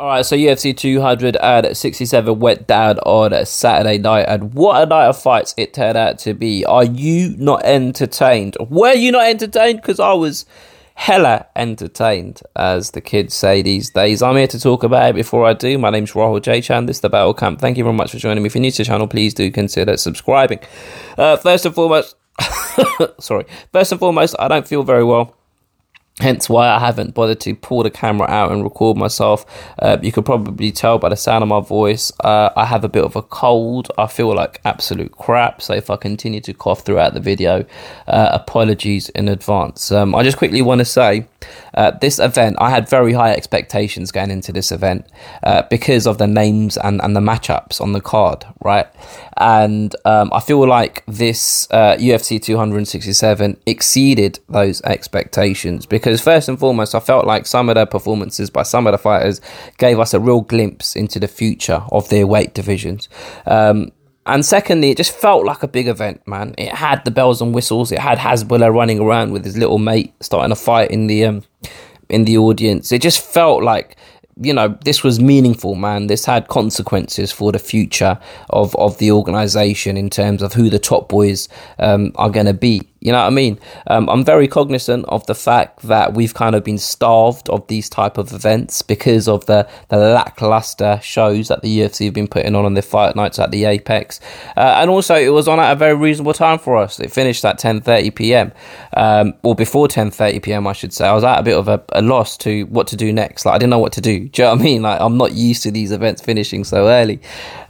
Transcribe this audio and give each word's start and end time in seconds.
All 0.00 0.06
right, 0.06 0.24
so 0.24 0.34
UFC 0.34 0.74
267 0.74 2.38
went 2.38 2.66
down 2.66 2.98
on 3.00 3.34
a 3.34 3.44
Saturday 3.44 3.98
night, 3.98 4.24
and 4.28 4.54
what 4.54 4.82
a 4.82 4.86
night 4.86 5.08
of 5.08 5.20
fights 5.20 5.52
it 5.58 5.74
turned 5.74 5.98
out 5.98 6.18
to 6.20 6.32
be. 6.32 6.64
Are 6.64 6.86
you 6.86 7.36
not 7.36 7.66
entertained? 7.66 8.56
Were 8.70 8.94
you 8.94 9.12
not 9.12 9.28
entertained? 9.28 9.82
Because 9.82 10.00
I 10.00 10.14
was 10.14 10.46
hella 10.94 11.48
entertained, 11.54 12.40
as 12.56 12.92
the 12.92 13.02
kids 13.02 13.34
say 13.34 13.60
these 13.60 13.90
days. 13.90 14.22
I'm 14.22 14.36
here 14.36 14.46
to 14.46 14.58
talk 14.58 14.84
about 14.84 15.10
it 15.10 15.16
before 15.16 15.44
I 15.44 15.52
do. 15.52 15.76
My 15.76 15.90
name's 15.90 16.12
Rahul 16.12 16.40
J. 16.40 16.62
Chan. 16.62 16.86
This 16.86 16.96
is 16.96 17.00
the 17.02 17.10
Battle 17.10 17.34
Camp. 17.34 17.60
Thank 17.60 17.76
you 17.76 17.84
very 17.84 17.94
much 17.94 18.12
for 18.12 18.16
joining 18.16 18.42
me. 18.42 18.46
If 18.46 18.54
you're 18.54 18.62
new 18.62 18.70
to 18.70 18.78
the 18.78 18.84
channel, 18.86 19.06
please 19.06 19.34
do 19.34 19.50
consider 19.50 19.98
subscribing. 19.98 20.60
Uh, 21.18 21.36
first 21.36 21.66
and 21.66 21.74
foremost, 21.74 22.16
sorry. 23.20 23.44
First 23.70 23.92
and 23.92 23.98
foremost, 23.98 24.34
I 24.38 24.48
don't 24.48 24.66
feel 24.66 24.82
very 24.82 25.04
well. 25.04 25.36
Hence 26.20 26.48
why 26.48 26.68
I 26.68 26.78
haven't 26.78 27.14
bothered 27.14 27.40
to 27.40 27.54
pull 27.54 27.82
the 27.82 27.90
camera 27.90 28.28
out 28.28 28.52
and 28.52 28.62
record 28.62 28.96
myself. 28.96 29.46
Uh, 29.78 29.98
you 30.02 30.12
could 30.12 30.24
probably 30.24 30.70
tell 30.70 30.98
by 30.98 31.08
the 31.08 31.16
sound 31.16 31.42
of 31.42 31.48
my 31.48 31.60
voice. 31.60 32.12
Uh, 32.20 32.50
I 32.56 32.66
have 32.66 32.84
a 32.84 32.88
bit 32.88 33.04
of 33.04 33.16
a 33.16 33.22
cold. 33.22 33.90
I 33.96 34.06
feel 34.06 34.34
like 34.34 34.60
absolute 34.64 35.12
crap. 35.12 35.62
So 35.62 35.74
if 35.74 35.90
I 35.90 35.96
continue 35.96 36.40
to 36.42 36.52
cough 36.52 36.82
throughout 36.82 37.14
the 37.14 37.20
video, 37.20 37.64
uh, 38.06 38.30
apologies 38.32 39.08
in 39.10 39.28
advance. 39.28 39.90
Um, 39.90 40.14
I 40.14 40.22
just 40.22 40.36
quickly 40.36 40.62
want 40.62 40.80
to 40.80 40.84
say 40.84 41.26
uh, 41.74 41.92
this 41.92 42.18
event, 42.18 42.56
I 42.58 42.70
had 42.70 42.88
very 42.88 43.12
high 43.12 43.32
expectations 43.32 44.12
going 44.12 44.30
into 44.30 44.52
this 44.52 44.72
event 44.72 45.06
uh, 45.42 45.62
because 45.70 46.06
of 46.06 46.18
the 46.18 46.26
names 46.26 46.76
and, 46.76 47.00
and 47.00 47.14
the 47.14 47.20
matchups 47.20 47.80
on 47.80 47.92
the 47.92 48.00
card, 48.00 48.44
right? 48.62 48.86
And 49.36 49.94
um, 50.04 50.30
I 50.32 50.40
feel 50.40 50.66
like 50.66 51.04
this 51.06 51.68
uh, 51.70 51.96
UFC 51.96 52.42
267 52.42 53.56
exceeded 53.66 54.40
those 54.48 54.82
expectations 54.82 55.86
because, 55.86 56.09
first 56.18 56.48
and 56.48 56.58
foremost, 56.58 56.94
I 56.94 57.00
felt 57.00 57.26
like 57.26 57.46
some 57.46 57.68
of 57.68 57.74
the 57.74 57.84
performances 57.84 58.48
by 58.48 58.62
some 58.62 58.86
of 58.86 58.92
the 58.92 58.98
fighters 58.98 59.40
gave 59.76 59.98
us 59.98 60.14
a 60.14 60.20
real 60.20 60.40
glimpse 60.40 60.96
into 60.96 61.20
the 61.20 61.28
future 61.28 61.82
of 61.92 62.08
their 62.08 62.26
weight 62.26 62.54
divisions. 62.54 63.10
Um, 63.46 63.92
and 64.26 64.44
secondly, 64.44 64.90
it 64.90 64.96
just 64.96 65.12
felt 65.12 65.44
like 65.44 65.62
a 65.62 65.68
big 65.68 65.88
event, 65.88 66.26
man. 66.26 66.54
It 66.56 66.72
had 66.72 67.04
the 67.04 67.10
bells 67.10 67.42
and 67.42 67.54
whistles. 67.54 67.90
It 67.90 67.98
had 67.98 68.18
Hasbulla 68.18 68.72
running 68.72 69.00
around 69.00 69.32
with 69.32 69.44
his 69.44 69.56
little 69.56 69.78
mate 69.78 70.14
starting 70.20 70.52
a 70.52 70.56
fight 70.56 70.90
in 70.90 71.06
the 71.06 71.24
um, 71.24 71.42
in 72.08 72.24
the 72.24 72.38
audience. 72.38 72.92
It 72.92 73.02
just 73.02 73.20
felt 73.20 73.62
like 73.62 73.96
you 74.42 74.52
know 74.52 74.76
this 74.84 75.02
was 75.02 75.20
meaningful 75.20 75.74
man 75.74 76.06
this 76.06 76.24
had 76.24 76.48
consequences 76.48 77.30
for 77.30 77.52
the 77.52 77.58
future 77.58 78.18
of 78.48 78.74
of 78.76 78.96
the 78.98 79.10
organization 79.10 79.96
in 79.96 80.08
terms 80.08 80.40
of 80.42 80.54
who 80.54 80.70
the 80.70 80.78
top 80.78 81.08
boys 81.08 81.48
um, 81.78 82.12
are 82.14 82.30
going 82.30 82.46
to 82.46 82.54
be 82.54 82.80
you 83.00 83.12
know 83.12 83.18
what 83.18 83.28
I 83.28 83.30
mean? 83.30 83.58
Um, 83.86 84.10
I'm 84.10 84.24
very 84.24 84.46
cognizant 84.46 85.06
of 85.08 85.24
the 85.26 85.34
fact 85.34 85.80
that 85.82 86.12
we've 86.12 86.34
kind 86.34 86.54
of 86.54 86.62
been 86.62 86.76
starved 86.76 87.48
of 87.48 87.66
these 87.68 87.88
type 87.88 88.18
of 88.18 88.32
events 88.32 88.82
because 88.82 89.26
of 89.26 89.46
the, 89.46 89.66
the 89.88 89.96
lackluster 89.96 91.00
shows 91.02 91.48
that 91.48 91.62
the 91.62 91.80
UFC 91.80 92.04
have 92.06 92.14
been 92.14 92.28
putting 92.28 92.54
on 92.54 92.66
on 92.66 92.74
their 92.74 92.82
fight 92.82 93.16
nights 93.16 93.38
at 93.38 93.50
the 93.50 93.64
Apex, 93.64 94.20
uh, 94.56 94.76
and 94.78 94.90
also 94.90 95.14
it 95.14 95.30
was 95.30 95.48
on 95.48 95.58
at 95.58 95.72
a 95.72 95.76
very 95.76 95.94
reasonable 95.94 96.34
time 96.34 96.58
for 96.58 96.76
us. 96.76 97.00
It 97.00 97.10
finished 97.10 97.44
at 97.44 97.58
10:30 97.58 98.14
p.m. 98.14 98.52
Um, 98.94 99.34
or 99.42 99.54
before 99.54 99.88
10:30 99.88 100.42
p.m. 100.42 100.66
I 100.66 100.74
should 100.74 100.92
say. 100.92 101.08
I 101.08 101.14
was 101.14 101.24
at 101.24 101.38
a 101.38 101.42
bit 101.42 101.56
of 101.56 101.68
a, 101.68 101.82
a, 101.92 102.02
loss 102.02 102.36
to 102.38 102.64
what 102.66 102.86
to 102.88 102.96
do 102.96 103.12
next. 103.12 103.46
Like 103.46 103.54
I 103.54 103.58
didn't 103.58 103.70
know 103.70 103.78
what 103.78 103.92
to 103.94 104.00
do. 104.00 104.28
Do 104.30 104.42
you 104.42 104.46
know 104.46 104.52
what 104.52 104.60
I 104.60 104.64
mean? 104.64 104.82
Like 104.82 105.00
I'm 105.00 105.16
not 105.16 105.32
used 105.32 105.62
to 105.62 105.70
these 105.70 105.90
events 105.90 106.20
finishing 106.20 106.64
so 106.64 106.88
early, 106.88 107.20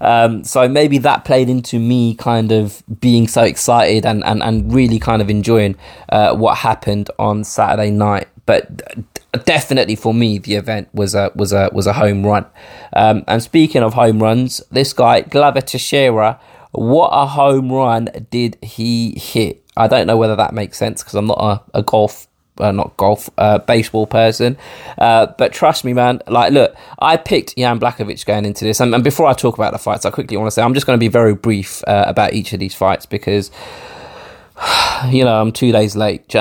um, 0.00 0.42
so 0.42 0.68
maybe 0.68 0.98
that 0.98 1.24
played 1.24 1.48
into 1.48 1.78
me 1.78 2.14
kind 2.14 2.50
of 2.50 2.82
being 3.00 3.28
so 3.28 3.42
excited 3.42 4.04
and 4.04 4.24
and 4.24 4.42
and 4.42 4.72
really 4.74 4.98
kind 4.98 5.19
kind 5.20 5.30
of 5.30 5.30
enjoying 5.30 5.76
uh, 6.08 6.34
what 6.34 6.58
happened 6.58 7.10
on 7.18 7.44
Saturday 7.44 7.90
night. 7.90 8.28
But 8.46 9.04
definitely 9.44 9.96
for 9.96 10.14
me, 10.14 10.38
the 10.38 10.54
event 10.54 10.88
was 10.92 11.14
a 11.14 11.30
was 11.34 11.52
a 11.52 11.70
was 11.72 11.86
a 11.86 11.92
home 11.92 12.26
run. 12.26 12.46
Um, 12.94 13.24
and 13.28 13.42
speaking 13.42 13.82
of 13.82 13.94
home 13.94 14.22
runs, 14.22 14.60
this 14.70 14.92
guy 14.92 15.20
Glover 15.20 15.60
Teixeira, 15.60 16.40
what 16.72 17.08
a 17.08 17.26
home 17.26 17.70
run 17.70 18.08
did 18.30 18.56
he 18.62 19.18
hit? 19.18 19.62
I 19.76 19.86
don't 19.86 20.06
know 20.06 20.16
whether 20.16 20.36
that 20.36 20.52
makes 20.52 20.78
sense 20.78 21.02
because 21.02 21.14
I'm 21.14 21.26
not 21.26 21.38
a, 21.38 21.78
a 21.78 21.82
golf 21.82 22.26
uh, 22.58 22.72
not 22.72 22.94
golf, 22.96 23.30
uh, 23.38 23.58
baseball 23.58 24.06
person. 24.06 24.56
Uh, 24.98 25.26
but 25.38 25.52
trust 25.52 25.84
me, 25.84 25.92
man. 25.92 26.20
Like, 26.26 26.52
look, 26.52 26.74
I 26.98 27.16
picked 27.16 27.56
Jan 27.56 27.80
Blachowicz 27.80 28.26
going 28.26 28.44
into 28.44 28.64
this, 28.64 28.80
and, 28.80 28.94
and, 28.94 29.02
before 29.02 29.26
I 29.26 29.32
talk 29.32 29.54
about 29.54 29.72
the 29.72 29.78
fights, 29.78 30.04
I 30.04 30.10
quickly 30.10 30.36
want 30.36 30.48
to 30.48 30.50
say 30.50 30.62
I'm 30.62 30.74
just 30.74 30.86
going 30.86 30.98
to 30.98 31.00
be 31.00 31.08
very 31.08 31.34
brief 31.34 31.82
uh, 31.86 32.04
about 32.06 32.34
each 32.34 32.52
of 32.52 32.60
these 32.60 32.74
fights 32.74 33.06
because 33.06 33.50
you 35.10 35.24
know, 35.24 35.40
I'm 35.40 35.52
two 35.52 35.72
days 35.72 35.96
late. 35.96 36.32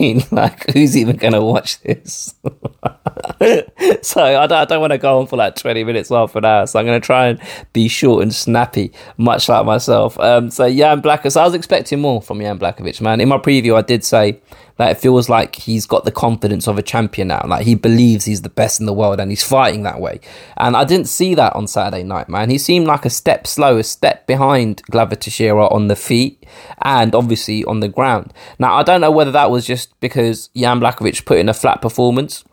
Mean? 0.00 0.22
like, 0.30 0.70
who's 0.72 0.96
even 0.96 1.16
going 1.16 1.34
to 1.34 1.40
watch 1.40 1.80
this? 1.82 2.34
so 4.02 4.22
I 4.22 4.46
don't, 4.46 4.68
don't 4.68 4.80
want 4.80 4.92
to 4.92 4.98
go 4.98 5.20
on 5.20 5.26
for 5.26 5.36
like 5.36 5.56
20 5.56 5.84
minutes, 5.84 6.08
half 6.08 6.34
an 6.36 6.44
hour. 6.44 6.66
So 6.66 6.78
I'm 6.78 6.86
going 6.86 7.00
to 7.00 7.04
try 7.04 7.28
and 7.28 7.40
be 7.72 7.88
short 7.88 8.22
and 8.22 8.34
snappy, 8.34 8.92
much 9.16 9.48
like 9.48 9.64
myself. 9.64 10.18
Um, 10.18 10.50
so 10.50 10.72
Jan 10.72 11.02
Blachowicz, 11.02 11.36
I 11.36 11.44
was 11.44 11.54
expecting 11.54 12.00
more 12.00 12.20
from 12.20 12.40
Jan 12.40 12.58
Blachowicz, 12.58 13.00
man. 13.00 13.20
In 13.20 13.28
my 13.28 13.38
preview, 13.38 13.76
I 13.76 13.82
did 13.82 14.04
say 14.04 14.40
that 14.76 14.90
it 14.90 14.98
feels 14.98 15.28
like 15.28 15.56
he's 15.56 15.86
got 15.86 16.04
the 16.04 16.10
confidence 16.10 16.66
of 16.66 16.78
a 16.78 16.82
champion 16.82 17.28
now. 17.28 17.44
Like 17.46 17.64
he 17.64 17.74
believes 17.74 18.24
he's 18.24 18.42
the 18.42 18.48
best 18.48 18.80
in 18.80 18.86
the 18.86 18.92
world 18.92 19.20
and 19.20 19.30
he's 19.30 19.42
fighting 19.42 19.82
that 19.84 20.00
way. 20.00 20.20
And 20.56 20.76
I 20.76 20.84
didn't 20.84 21.08
see 21.08 21.34
that 21.34 21.54
on 21.54 21.66
Saturday 21.66 22.02
night, 22.02 22.28
man. 22.28 22.50
He 22.50 22.58
seemed 22.58 22.86
like 22.86 23.04
a 23.04 23.10
step 23.10 23.46
slow, 23.46 23.78
a 23.78 23.84
step 23.84 24.26
behind 24.26 24.82
Glover 24.90 25.16
Teixeira 25.16 25.66
on 25.68 25.88
the 25.88 25.96
feet 25.96 26.44
and 26.82 27.14
obviously 27.14 27.64
on 27.64 27.80
the 27.80 27.88
ground. 27.88 28.32
Now, 28.58 28.74
I 28.74 28.82
don't 28.82 29.00
know 29.00 29.10
whether 29.10 29.32
that 29.32 29.50
was 29.50 29.66
just 29.66 29.98
because 30.00 30.48
Jan 30.56 30.80
Blachowicz 30.80 31.24
put 31.24 31.38
in 31.38 31.48
a 31.48 31.54
flat 31.54 31.80
performance 31.80 32.44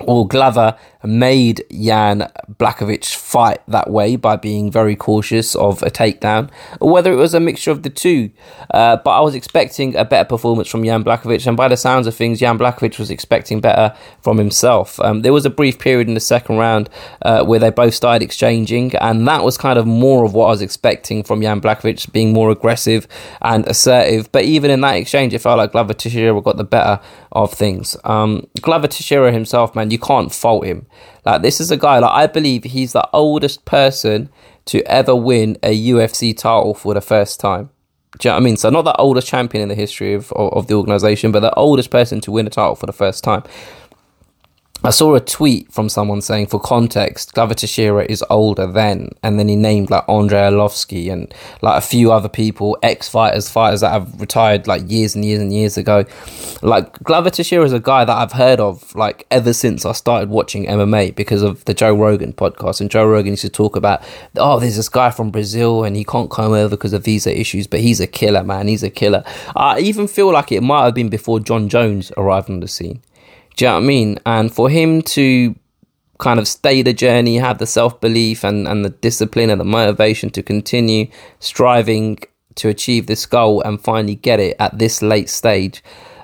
or 0.00 0.26
Glover 0.26 0.76
made 1.04 1.64
Jan 1.70 2.30
Blachowicz 2.58 3.14
fight 3.14 3.60
that 3.66 3.90
way 3.90 4.16
by 4.16 4.36
being 4.36 4.70
very 4.70 4.94
cautious 4.94 5.54
of 5.56 5.82
a 5.82 5.90
takedown, 5.90 6.50
or 6.80 6.90
whether 6.90 7.12
it 7.12 7.16
was 7.16 7.34
a 7.34 7.40
mixture 7.40 7.70
of 7.70 7.82
the 7.82 7.90
two. 7.90 8.30
Uh, 8.70 8.96
but 8.96 9.10
I 9.10 9.20
was 9.20 9.34
expecting 9.34 9.96
a 9.96 10.04
better 10.04 10.26
performance 10.28 10.68
from 10.68 10.84
Jan 10.84 11.04
Blachowicz, 11.04 11.46
and 11.46 11.56
by 11.56 11.68
the 11.68 11.76
sounds 11.76 12.06
of 12.06 12.14
things, 12.14 12.40
Jan 12.40 12.58
Blachowicz 12.58 12.98
was 12.98 13.10
expecting 13.10 13.60
better 13.60 13.94
from 14.20 14.38
himself. 14.38 15.00
Um, 15.00 15.22
there 15.22 15.32
was 15.32 15.44
a 15.44 15.50
brief 15.50 15.78
period 15.78 16.08
in 16.08 16.14
the 16.14 16.20
second 16.20 16.56
round 16.56 16.88
uh, 17.22 17.44
where 17.44 17.58
they 17.58 17.70
both 17.70 17.94
started 17.94 18.24
exchanging, 18.24 18.94
and 18.96 19.26
that 19.26 19.44
was 19.44 19.58
kind 19.58 19.78
of 19.78 19.86
more 19.86 20.24
of 20.24 20.34
what 20.34 20.46
I 20.46 20.50
was 20.50 20.62
expecting 20.62 21.22
from 21.22 21.42
Jan 21.42 21.60
Blachowicz, 21.60 22.10
being 22.12 22.32
more 22.32 22.50
aggressive 22.50 23.06
and 23.40 23.66
assertive. 23.66 24.30
But 24.30 24.44
even 24.44 24.70
in 24.70 24.80
that 24.82 24.96
exchange, 24.96 25.34
it 25.34 25.40
felt 25.40 25.58
like 25.58 25.72
Glover 25.72 25.94
Teixeira 25.94 26.40
got 26.40 26.56
the 26.56 26.64
better 26.64 27.00
of 27.32 27.52
things. 27.52 27.96
Um, 28.04 28.46
Glover 28.60 28.86
Teixeira 28.86 29.32
himself, 29.32 29.74
man, 29.82 29.90
you 29.90 29.98
can't 29.98 30.32
fault 30.32 30.64
him. 30.64 30.86
Like 31.24 31.42
this 31.42 31.60
is 31.60 31.70
a 31.70 31.76
guy 31.76 31.98
like 31.98 32.12
I 32.12 32.26
believe 32.26 32.64
he's 32.64 32.92
the 32.92 33.08
oldest 33.12 33.64
person 33.64 34.30
to 34.66 34.82
ever 34.84 35.14
win 35.14 35.58
a 35.62 35.76
UFC 35.90 36.36
title 36.36 36.74
for 36.74 36.94
the 36.94 37.00
first 37.00 37.40
time. 37.40 37.70
Do 38.18 38.28
you 38.28 38.30
know 38.30 38.36
what 38.36 38.42
I 38.42 38.44
mean? 38.44 38.56
So 38.56 38.70
not 38.70 38.82
the 38.82 38.96
oldest 38.96 39.26
champion 39.26 39.62
in 39.62 39.68
the 39.68 39.74
history 39.74 40.14
of, 40.14 40.32
of, 40.32 40.52
of 40.52 40.66
the 40.66 40.74
organization, 40.74 41.32
but 41.32 41.40
the 41.40 41.54
oldest 41.54 41.90
person 41.90 42.20
to 42.22 42.30
win 42.30 42.46
a 42.46 42.50
title 42.50 42.74
for 42.74 42.86
the 42.86 42.92
first 42.92 43.24
time. 43.24 43.42
I 44.84 44.90
saw 44.90 45.14
a 45.14 45.20
tweet 45.20 45.72
from 45.72 45.88
someone 45.88 46.20
saying, 46.20 46.48
for 46.48 46.58
context, 46.58 47.34
Glover 47.34 47.54
Teixeira 47.54 48.04
is 48.04 48.24
older 48.28 48.66
than, 48.66 49.10
and 49.22 49.38
then 49.38 49.46
he 49.46 49.54
named 49.54 49.90
like 49.90 50.08
Andrei 50.08 50.40
Arlovski 50.40 51.12
and 51.12 51.32
like 51.60 51.78
a 51.78 51.86
few 51.86 52.10
other 52.10 52.28
people, 52.28 52.76
ex 52.82 53.08
fighters, 53.08 53.48
fighters 53.48 53.82
that 53.82 53.92
have 53.92 54.20
retired 54.20 54.66
like 54.66 54.82
years 54.90 55.14
and 55.14 55.24
years 55.24 55.40
and 55.40 55.52
years 55.52 55.76
ago. 55.76 56.04
Like 56.62 56.92
Glover 57.04 57.30
Teixeira 57.30 57.64
is 57.64 57.72
a 57.72 57.78
guy 57.78 58.04
that 58.04 58.16
I've 58.16 58.32
heard 58.32 58.58
of 58.58 58.92
like 58.96 59.24
ever 59.30 59.52
since 59.52 59.86
I 59.86 59.92
started 59.92 60.30
watching 60.30 60.66
MMA 60.66 61.14
because 61.14 61.42
of 61.42 61.64
the 61.66 61.74
Joe 61.74 61.94
Rogan 61.94 62.32
podcast. 62.32 62.80
And 62.80 62.90
Joe 62.90 63.06
Rogan 63.06 63.34
used 63.34 63.42
to 63.42 63.50
talk 63.50 63.76
about, 63.76 64.02
oh, 64.36 64.58
there's 64.58 64.76
this 64.76 64.88
guy 64.88 65.10
from 65.10 65.30
Brazil 65.30 65.84
and 65.84 65.94
he 65.94 66.02
can't 66.02 66.30
come 66.30 66.52
over 66.52 66.70
because 66.76 66.92
of 66.92 67.04
visa 67.04 67.38
issues, 67.38 67.68
but 67.68 67.78
he's 67.78 68.00
a 68.00 68.08
killer, 68.08 68.42
man. 68.42 68.66
He's 68.66 68.82
a 68.82 68.90
killer. 68.90 69.22
I 69.54 69.78
even 69.78 70.08
feel 70.08 70.32
like 70.32 70.50
it 70.50 70.62
might 70.62 70.86
have 70.86 70.94
been 70.94 71.08
before 71.08 71.38
Jon 71.38 71.68
Jones 71.68 72.10
arrived 72.16 72.50
on 72.50 72.58
the 72.58 72.66
scene. 72.66 73.00
Do 73.56 73.64
you 73.64 73.70
know 73.70 73.74
what 73.74 73.82
I 73.82 73.86
mean? 73.86 74.18
And 74.24 74.52
for 74.52 74.70
him 74.70 75.02
to 75.02 75.54
kind 76.18 76.38
of 76.38 76.46
stay 76.46 76.82
the 76.82 76.92
journey, 76.92 77.36
have 77.36 77.58
the 77.58 77.66
self 77.66 78.00
belief 78.00 78.44
and, 78.44 78.68
and 78.68 78.84
the 78.84 78.90
discipline 78.90 79.50
and 79.50 79.60
the 79.60 79.64
motivation 79.64 80.30
to 80.30 80.42
continue 80.42 81.08
striving 81.40 82.18
to 82.54 82.68
achieve 82.68 83.06
this 83.06 83.26
goal 83.26 83.60
and 83.62 83.80
finally 83.80 84.14
get 84.14 84.38
it 84.40 84.56
at 84.58 84.78
this 84.78 85.02
late 85.02 85.28
stage. 85.28 85.82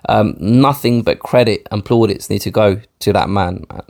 Um, 0.09 0.37
nothing 0.39 1.03
but 1.03 1.19
credit 1.19 1.67
and 1.71 1.85
plaudits 1.85 2.31
need 2.31 2.41
to 2.43 2.51
go 2.51 2.81
to 3.01 3.13
that 3.13 3.29
man, 3.29 3.67
man. 3.71 3.83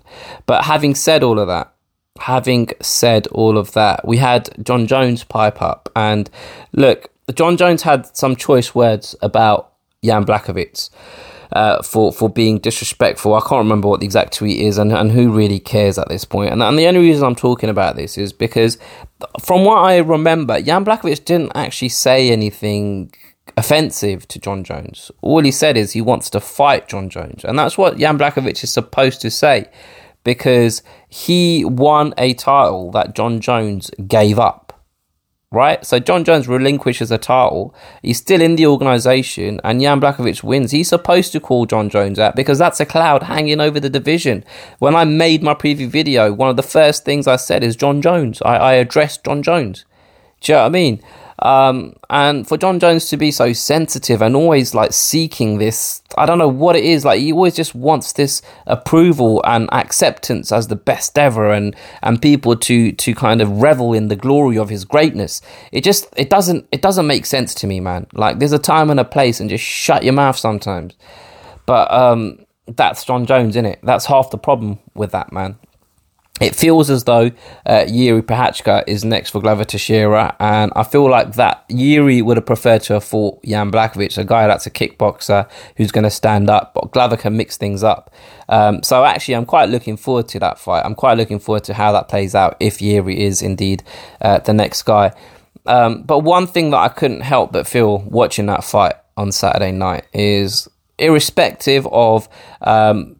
But 0.47 0.65
having 0.65 0.95
said 0.95 1.23
all 1.23 1.39
of 1.39 1.47
that, 1.49 1.73
having 2.19 2.71
said 2.81 3.27
all 3.29 3.59
of 3.59 3.73
that, 3.73 4.07
we 4.07 4.17
had 4.17 4.49
Jon 4.65 4.87
Jones 4.87 5.23
pipe 5.25 5.61
up. 5.61 5.89
And 5.95 6.29
look, 6.73 7.11
Jon 7.35 7.57
Jones 7.57 7.83
had 7.83 8.17
some 8.17 8.35
choice 8.35 8.75
words 8.75 9.15
about 9.21 9.75
Jan 10.03 10.25
Blachowicz 10.25 10.91
uh, 11.53 11.83
for 11.83 12.13
for 12.13 12.29
being 12.29 12.59
disrespectful. 12.59 13.35
I 13.35 13.41
can't 13.41 13.59
remember 13.59 13.89
what 13.89 14.01
the 14.01 14.07
exact 14.07 14.35
tweet 14.35 14.61
is, 14.61 14.79
and, 14.79 14.93
and 14.93 15.13
who 15.13 15.33
really 15.33 15.59
cares 15.59 15.99
at 15.99 16.09
this 16.09 16.25
point. 16.25 16.53
And, 16.53 16.63
and 16.63 16.79
the 16.79 16.87
only 16.87 17.01
reason 17.01 17.25
I'm 17.25 17.35
talking 17.35 17.71
about 17.71 17.97
this 17.97 18.19
is 18.19 18.33
because, 18.33 18.79
from 19.41 19.65
what 19.65 19.79
I 19.79 19.99
remember, 19.99 20.61
Jan 20.61 20.85
Blachowicz 20.85 21.25
didn't 21.25 21.53
actually 21.55 21.91
say 21.91 22.31
anything 22.31 23.13
offensive 23.57 24.29
to 24.29 24.39
Jon 24.39 24.63
Jones. 24.63 25.11
All 25.23 25.43
he 25.43 25.51
said 25.51 25.77
is 25.77 25.93
he 25.93 26.01
wants 26.01 26.31
to 26.31 26.41
fight 26.41 26.89
Jon 26.89 27.09
Jones, 27.09 27.45
and 27.45 27.59
that's 27.59 27.79
what 27.79 27.99
Jan 27.99 28.19
Blachowicz 28.19 28.65
is 28.65 28.73
supposed 28.73 29.21
to 29.23 29.31
say 29.31 29.67
because 30.25 30.83
he 31.09 31.65
won 31.65 32.13
a 32.19 32.35
title 32.35 32.91
that 32.91 33.15
Jon 33.15 33.41
Jones 33.41 33.91
gave 34.07 34.39
up 34.39 34.68
right? 35.51 35.85
So 35.85 35.99
Jon 35.99 36.25
Jones 36.25 36.47
relinquishes 36.47 37.11
a 37.11 37.19
title. 37.19 37.75
He's 38.03 38.19
still 38.19 38.41
in 38.41 38.57
the 38.57 38.67
organization, 38.67 39.61
and 39.65 39.81
Jan 39.81 40.01
Blachowicz 40.01 40.43
wins. 40.43 40.73
He's 40.73 40.89
supposed 40.89 41.33
to 41.33 41.41
call 41.41 41.67
Jon 41.67 41.89
Jones 41.89 42.19
out 42.19 42.37
because 42.37 42.59
that's 42.59 42.81
a 42.81 42.87
cloud 42.87 43.25
hanging 43.25 43.61
over 43.61 43.81
the 43.81 43.91
division. 43.91 44.45
When 44.79 44.95
I 44.95 45.05
made 45.05 45.43
my 45.43 45.55
preview 45.55 45.89
video, 45.89 46.33
one 46.33 46.51
of 46.51 46.57
the 46.57 46.63
first 46.63 47.05
things 47.05 47.27
I 47.27 47.37
said 47.37 47.65
is 47.65 47.77
Jon 47.77 48.03
Jones. 48.03 48.43
I, 48.43 48.57
I 48.57 48.73
addressed 48.75 49.25
Jon 49.25 49.43
Jones. 49.43 49.85
Do 50.41 50.53
you 50.53 50.57
know 50.57 50.63
what 50.63 50.67
I 50.67 50.71
mean? 50.71 51.03
Um, 51.41 51.95
and 52.11 52.49
for 52.49 52.57
Jon 52.57 52.81
Jones 52.81 53.09
to 53.11 53.17
be 53.17 53.31
so 53.31 53.53
sensitive 53.53 54.23
and 54.23 54.35
always 54.35 54.75
like 54.75 54.93
seeking 54.93 55.59
this, 55.59 56.03
I 56.17 56.27
don't 56.27 56.39
know 56.39 56.49
what 56.49 56.75
it 56.75 56.85
is. 56.85 57.05
Like 57.05 57.21
he 57.21 57.33
always 57.33 57.55
just 57.55 57.75
wants 57.75 58.13
this 58.13 58.43
approval 58.67 59.41
and 59.45 59.69
acceptance 59.73 60.51
as 60.51 60.69
the 60.69 60.77
best 60.77 61.19
ever, 61.19 61.53
and 61.53 61.77
and 62.03 62.21
people 62.21 62.57
to 62.57 62.93
to 62.93 63.15
kind 63.15 63.41
of 63.41 63.63
revel 63.63 63.93
in 63.93 64.09
the 64.09 64.17
glory 64.17 64.59
of 64.59 64.69
his 64.69 64.85
greatness. 64.85 65.41
It 65.71 65.85
just 65.85 66.09
it 66.17 66.29
doesn't 66.29 66.67
it 66.73 66.83
doesn't 66.83 67.07
make 67.07 67.27
sense 67.27 67.55
to 67.57 67.67
me, 67.67 67.79
man. 67.79 68.07
Like 68.13 68.39
there's 68.41 68.53
a 68.53 68.59
time 68.59 68.91
and 68.91 68.99
a 68.99 69.05
place, 69.05 69.39
and 69.39 69.49
just 69.49 69.65
shut 69.65 70.03
your 70.03 70.15
mouth 70.15 70.37
sometimes. 70.37 70.97
But 71.67 71.93
um, 71.93 72.47
that's 72.67 73.05
Jon 73.05 73.27
Jones, 73.27 73.57
in 73.57 73.65
it. 73.65 73.79
That's 73.83 74.07
half 74.07 74.31
the 74.31 74.39
problem 74.39 74.79
with 74.95 75.13
that 75.13 75.33
man. 75.33 75.59
It 76.41 76.55
feels 76.55 76.91
as 76.91 77.05
though 77.05 77.31
uh, 77.67 77.85
Jiri 77.87 78.23
Prochazka 78.23 78.85
is 78.87 79.05
next 79.05 79.31
for 79.31 79.41
Glover 79.41 79.65
Teixeira, 79.65 80.37
and 80.39 80.73
I 80.77 80.85
feel 80.85 81.09
like 81.09 81.35
that 81.35 81.69
Jiri 81.69 82.23
would 82.23 82.37
have 82.37 82.47
preferred 82.47 82.83
to 82.83 82.95
have 82.95 83.05
fought 83.05 83.43
Jan 83.45 83.71
Blachowicz, 83.71 84.19
a 84.19 84.25
guy 84.25 84.47
that's 84.47 84.67
a 84.67 84.71
kickboxer 84.71 85.49
who's 85.77 85.91
going 85.91 86.05
to 86.05 86.11
stand 86.11 86.49
up, 86.49 86.75
but 86.75 86.91
Glover 86.93 87.17
can 87.17 87.37
mix 87.37 87.57
things 87.57 87.83
up. 87.83 88.15
Um, 88.49 88.83
so 88.83 89.05
actually, 89.05 89.35
I'm 89.35 89.47
quite 89.47 89.69
looking 89.69 89.97
forward 89.97 90.29
to 90.29 90.39
that 90.41 90.59
fight. 90.59 90.85
I'm 90.85 90.95
quite 90.95 91.17
looking 91.19 91.39
forward 91.39 91.65
to 91.65 91.75
how 91.75 91.93
that 91.93 92.09
plays 92.09 92.35
out 92.35 92.57
if 92.61 92.79
Jiri 92.79 93.17
is 93.17 93.43
indeed 93.43 93.83
uh, 94.21 94.39
the 94.39 94.55
next 94.55 94.83
guy. 94.83 95.13
Um, 95.67 96.03
but 96.03 96.21
one 96.21 96.47
thing 96.47 96.71
that 96.71 96.79
I 96.79 96.89
couldn't 96.89 97.21
help 97.21 97.53
but 97.53 97.67
feel 97.67 97.99
watching 97.99 98.47
that 98.47 98.65
fight 98.65 98.95
on 99.17 99.33
Saturday 99.33 99.73
night 99.73 100.07
is 100.15 100.69
irrespective 100.99 101.87
of 101.89 102.29
um, 102.63 103.17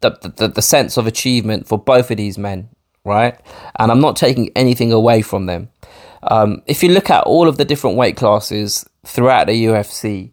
the, 0.00 0.32
the, 0.36 0.48
the 0.48 0.62
sense 0.62 0.96
of 0.96 1.06
achievement 1.06 1.66
for 1.66 1.78
both 1.78 2.10
of 2.10 2.16
these 2.16 2.38
men, 2.38 2.68
right? 3.04 3.38
And 3.78 3.90
I'm 3.90 4.00
not 4.00 4.16
taking 4.16 4.50
anything 4.56 4.92
away 4.92 5.22
from 5.22 5.46
them. 5.46 5.70
Um, 6.22 6.62
if 6.66 6.82
you 6.82 6.90
look 6.90 7.10
at 7.10 7.24
all 7.24 7.48
of 7.48 7.56
the 7.56 7.64
different 7.64 7.96
weight 7.96 8.16
classes 8.16 8.88
throughout 9.06 9.46
the 9.46 9.64
UFC 9.64 10.32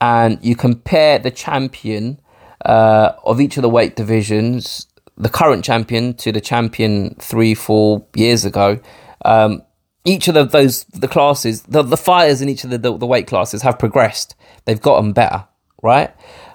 and 0.00 0.38
you 0.42 0.54
compare 0.54 1.18
the 1.18 1.30
champion 1.30 2.20
uh, 2.64 3.12
of 3.24 3.40
each 3.40 3.56
of 3.56 3.62
the 3.62 3.68
weight 3.68 3.96
divisions, 3.96 4.86
the 5.16 5.28
current 5.28 5.64
champion 5.64 6.14
to 6.14 6.30
the 6.30 6.40
champion 6.40 7.14
three, 7.16 7.54
four 7.54 8.06
years 8.14 8.44
ago, 8.44 8.78
um, 9.24 9.62
each 10.04 10.28
of 10.28 10.34
the, 10.34 10.44
those 10.44 10.84
the 10.84 11.08
classes, 11.08 11.62
the, 11.62 11.82
the 11.82 11.96
fighters 11.96 12.40
in 12.40 12.48
each 12.48 12.64
of 12.64 12.70
the, 12.70 12.78
the, 12.78 12.96
the 12.96 13.06
weight 13.06 13.26
classes 13.26 13.62
have 13.62 13.78
progressed. 13.78 14.34
They've 14.64 14.80
gotten 14.80 15.12
better, 15.12 15.46
right? 15.82 16.14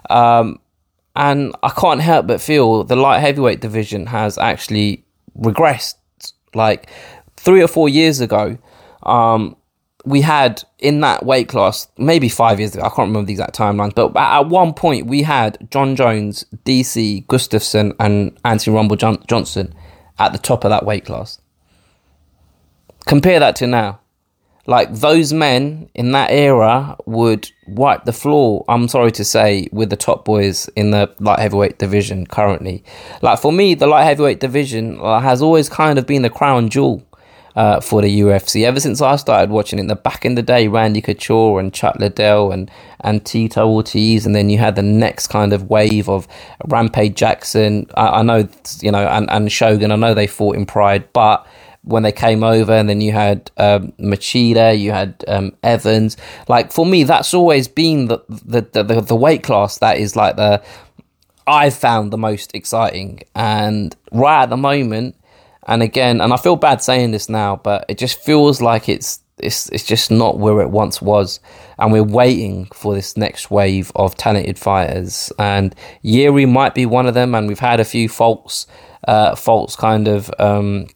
Um, 0.09 0.59
and 1.15 1.55
I 1.63 1.69
can't 1.69 2.01
help 2.01 2.27
but 2.27 2.41
feel 2.41 2.83
the 2.83 2.95
light 2.95 3.19
heavyweight 3.19 3.61
division 3.61 4.07
has 4.07 4.37
actually 4.37 5.05
regressed. 5.37 5.95
Like 6.55 6.89
three 7.37 7.61
or 7.61 7.67
four 7.67 7.89
years 7.89 8.19
ago, 8.19 8.57
um, 9.03 9.55
we 10.05 10.21
had 10.21 10.63
in 10.79 10.99
that 11.01 11.25
weight 11.25 11.47
class, 11.47 11.87
maybe 11.97 12.29
five 12.29 12.59
years 12.59 12.75
ago, 12.75 12.83
I 12.83 12.89
can't 12.89 13.07
remember 13.07 13.27
the 13.27 13.33
exact 13.33 13.55
timelines, 13.55 13.95
but 13.95 14.15
at 14.15 14.47
one 14.47 14.73
point 14.73 15.07
we 15.07 15.23
had 15.23 15.67
Jon 15.71 15.95
Jones, 15.95 16.45
DC, 16.65 17.25
Gustafsson, 17.27 17.95
and 17.99 18.37
Anthony 18.43 18.75
Rumble 18.75 18.95
Johnson 18.95 19.73
at 20.19 20.31
the 20.31 20.37
top 20.37 20.63
of 20.63 20.69
that 20.69 20.85
weight 20.85 21.05
class. 21.05 21.39
Compare 23.05 23.39
that 23.39 23.55
to 23.57 23.67
now 23.67 23.99
like 24.65 24.93
those 24.93 25.33
men 25.33 25.89
in 25.93 26.11
that 26.11 26.31
era 26.31 26.95
would 27.05 27.51
wipe 27.67 28.05
the 28.05 28.13
floor 28.13 28.63
i'm 28.69 28.87
sorry 28.87 29.11
to 29.11 29.23
say 29.23 29.67
with 29.71 29.89
the 29.89 29.95
top 29.95 30.23
boys 30.23 30.69
in 30.75 30.91
the 30.91 31.13
light 31.19 31.39
heavyweight 31.39 31.77
division 31.79 32.25
currently 32.25 32.83
like 33.21 33.39
for 33.39 33.51
me 33.51 33.73
the 33.73 33.87
light 33.87 34.03
heavyweight 34.03 34.39
division 34.39 34.99
uh, 35.01 35.19
has 35.19 35.41
always 35.41 35.69
kind 35.69 35.99
of 35.99 36.07
been 36.07 36.21
the 36.21 36.29
crown 36.29 36.69
jewel 36.69 37.05
uh, 37.55 37.79
for 37.79 38.01
the 38.01 38.21
UFC 38.21 38.63
ever 38.65 38.79
since 38.79 39.01
I 39.01 39.15
started 39.15 39.49
watching 39.49 39.79
it. 39.79 39.87
The 39.87 39.95
back 39.95 40.25
in 40.25 40.35
the 40.35 40.41
day, 40.41 40.67
Randy 40.67 41.01
Couture 41.01 41.59
and 41.59 41.73
Chuck 41.73 41.95
Liddell 41.97 42.51
and 42.51 42.69
and 43.01 43.25
Tito 43.25 43.67
Ortiz, 43.67 44.25
and 44.25 44.35
then 44.35 44.49
you 44.49 44.57
had 44.57 44.75
the 44.75 44.81
next 44.81 45.27
kind 45.27 45.53
of 45.53 45.69
wave 45.69 46.09
of 46.09 46.27
Rampage 46.65 47.15
Jackson. 47.15 47.87
I, 47.95 48.07
I 48.07 48.21
know 48.23 48.47
you 48.81 48.91
know 48.91 49.07
and, 49.07 49.29
and 49.29 49.51
Shogun. 49.51 49.91
I 49.91 49.95
know 49.95 50.13
they 50.13 50.27
fought 50.27 50.55
in 50.55 50.65
Pride, 50.65 51.11
but 51.13 51.45
when 51.83 52.03
they 52.03 52.11
came 52.11 52.43
over, 52.43 52.71
and 52.73 52.89
then 52.89 53.01
you 53.01 53.11
had 53.11 53.51
um, 53.57 53.91
Machida, 53.99 54.77
you 54.77 54.91
had 54.91 55.23
um, 55.27 55.55
Evans. 55.63 56.17
Like 56.47 56.71
for 56.71 56.85
me, 56.85 57.03
that's 57.03 57.33
always 57.33 57.67
been 57.67 58.07
the, 58.07 58.19
the 58.29 58.61
the, 58.83 59.01
the 59.01 59.15
weight 59.15 59.43
class 59.43 59.77
that 59.79 59.97
is 59.97 60.15
like 60.15 60.35
the 60.35 60.63
I've 61.45 61.73
found 61.73 62.11
the 62.11 62.17
most 62.17 62.55
exciting. 62.55 63.23
And 63.35 63.95
right 64.11 64.43
at 64.43 64.49
the 64.49 64.57
moment, 64.57 65.15
and 65.67 65.81
again, 65.81 66.21
and 66.21 66.33
I 66.33 66.37
feel 66.37 66.55
bad 66.55 66.81
saying 66.81 67.11
this 67.11 67.29
now, 67.29 67.57
but 67.57 67.85
it 67.89 67.97
just 67.97 68.19
feels 68.19 68.61
like 68.61 68.89
it's 68.89 69.19
it's 69.39 69.69
it's 69.69 69.85
just 69.85 70.11
not 70.11 70.37
where 70.37 70.61
it 70.61 70.69
once 70.69 71.01
was, 71.01 71.39
and 71.77 71.91
we're 71.91 72.03
waiting 72.03 72.65
for 72.73 72.93
this 72.93 73.17
next 73.17 73.51
wave 73.51 73.91
of 73.95 74.15
talented 74.15 74.57
fighters. 74.57 75.31
And 75.39 75.75
Jiri 76.03 76.49
might 76.49 76.75
be 76.75 76.85
one 76.85 77.07
of 77.07 77.13
them, 77.13 77.35
and 77.35 77.47
we've 77.47 77.59
had 77.59 77.79
a 77.79 77.85
few 77.85 78.09
faults, 78.09 78.67
uh, 79.07 79.35
faults 79.35 79.75
kind 79.75 80.07
of. 80.07 80.31
Um, 80.39 80.87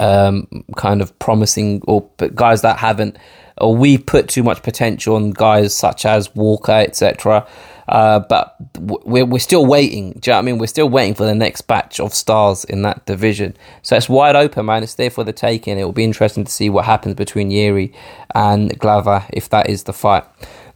um, 0.00 0.46
kind 0.76 1.00
of 1.00 1.16
promising 1.18 1.82
or 1.86 2.08
guys 2.34 2.62
that 2.62 2.78
haven't 2.78 3.16
or 3.60 3.76
we 3.76 3.98
put 3.98 4.28
too 4.28 4.42
much 4.42 4.62
potential 4.62 5.16
on 5.16 5.30
guys 5.30 5.76
such 5.76 6.06
as 6.06 6.34
Walker, 6.34 6.72
etc. 6.72 7.46
Uh, 7.88 8.20
but 8.20 8.56
we're, 8.78 9.24
we're 9.24 9.38
still 9.38 9.64
waiting. 9.64 10.12
Do 10.12 10.30
you 10.30 10.32
know 10.32 10.36
what 10.36 10.38
I 10.38 10.42
mean? 10.42 10.58
We're 10.58 10.66
still 10.66 10.88
waiting 10.88 11.14
for 11.14 11.24
the 11.24 11.34
next 11.34 11.62
batch 11.62 12.00
of 12.00 12.12
stars 12.12 12.64
in 12.64 12.82
that 12.82 13.06
division. 13.06 13.56
So 13.82 13.96
it's 13.96 14.08
wide 14.08 14.36
open, 14.36 14.66
man. 14.66 14.82
It's 14.82 14.94
there 14.94 15.10
for 15.10 15.24
the 15.24 15.32
taking. 15.32 15.78
It 15.78 15.84
will 15.84 15.92
be 15.92 16.04
interesting 16.04 16.44
to 16.44 16.52
see 16.52 16.68
what 16.68 16.84
happens 16.84 17.14
between 17.14 17.50
Jiri 17.50 17.94
and 18.34 18.78
Glover 18.78 19.24
if 19.32 19.48
that 19.48 19.70
is 19.70 19.84
the 19.84 19.92
fight. 19.92 20.24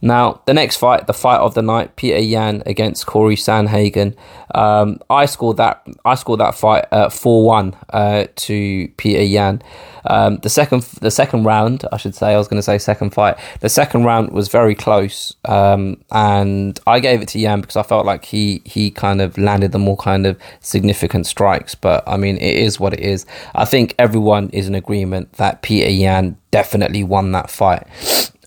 Now, 0.03 0.41
the 0.47 0.53
next 0.53 0.75
fight, 0.75 1.07
the 1.07 1.13
fight 1.13 1.39
of 1.39 1.53
the 1.53 1.61
night, 1.61 1.95
Peter 1.95 2.19
Yan 2.19 2.61
against 2.65 3.05
Cory 3.05 3.37
Sandhagen. 3.37 4.17
Um, 4.53 4.99
I 5.09 5.25
scored 5.25 5.55
that. 5.57 5.87
I 6.03 6.15
scored 6.15 6.41
that 6.41 6.55
fight 6.55 6.85
four 7.13 7.45
one 7.45 7.73
uh, 7.89 8.25
to 8.35 8.89
Peter 8.97 9.23
Yan. 9.23 9.61
Um, 10.05 10.39
the 10.39 10.49
second, 10.49 10.81
the 10.99 11.09
second 11.09 11.45
round, 11.45 11.85
I 11.93 11.95
should 11.95 12.15
say, 12.15 12.33
I 12.33 12.37
was 12.37 12.49
going 12.49 12.59
to 12.59 12.63
say 12.63 12.77
second 12.79 13.11
fight. 13.11 13.37
The 13.61 13.69
second 13.69 14.03
round 14.03 14.33
was 14.33 14.49
very 14.49 14.75
close, 14.75 15.37
um, 15.45 16.03
and 16.11 16.77
I 16.85 16.99
gave 17.03 17.21
it 17.21 17.27
to 17.29 17.39
Yan 17.39 17.61
because 17.61 17.75
I 17.75 17.83
felt 17.83 18.07
like 18.07 18.25
he 18.25 18.63
he 18.65 18.89
kind 18.89 19.21
of 19.21 19.37
landed 19.37 19.71
the 19.71 19.79
more 19.79 19.97
kind 19.97 20.25
of 20.25 20.35
significant 20.61 21.27
strikes. 21.27 21.75
But 21.75 22.03
I 22.07 22.17
mean, 22.17 22.37
it 22.37 22.55
is 22.55 22.79
what 22.79 22.93
it 22.93 23.01
is. 23.01 23.27
I 23.53 23.65
think 23.65 23.93
everyone 23.99 24.49
is 24.49 24.67
in 24.67 24.73
agreement 24.73 25.33
that 25.33 25.61
Peter 25.61 25.91
Yan 25.91 26.37
definitely 26.49 27.03
won 27.03 27.31
that 27.33 27.51
fight. 27.51 27.85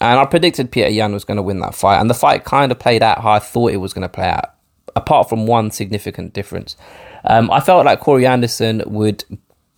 And 0.00 0.18
I 0.18 0.24
predicted 0.24 0.72
Peter 0.72 0.88
Yan 0.88 1.12
was 1.12 1.24
going 1.24 1.36
to 1.36 1.42
win 1.42 1.60
that 1.60 1.74
fight, 1.74 2.00
and 2.00 2.10
the 2.10 2.14
fight 2.14 2.44
kind 2.44 2.72
of 2.72 2.78
played 2.78 3.02
out 3.02 3.22
how 3.22 3.30
I 3.30 3.38
thought 3.38 3.72
it 3.72 3.78
was 3.78 3.94
going 3.94 4.02
to 4.02 4.08
play 4.08 4.28
out, 4.28 4.54
apart 4.94 5.28
from 5.28 5.46
one 5.46 5.70
significant 5.70 6.34
difference. 6.34 6.76
Um, 7.24 7.50
I 7.50 7.60
felt 7.60 7.86
like 7.86 8.00
Corey 8.00 8.26
Anderson 8.26 8.82
would 8.86 9.24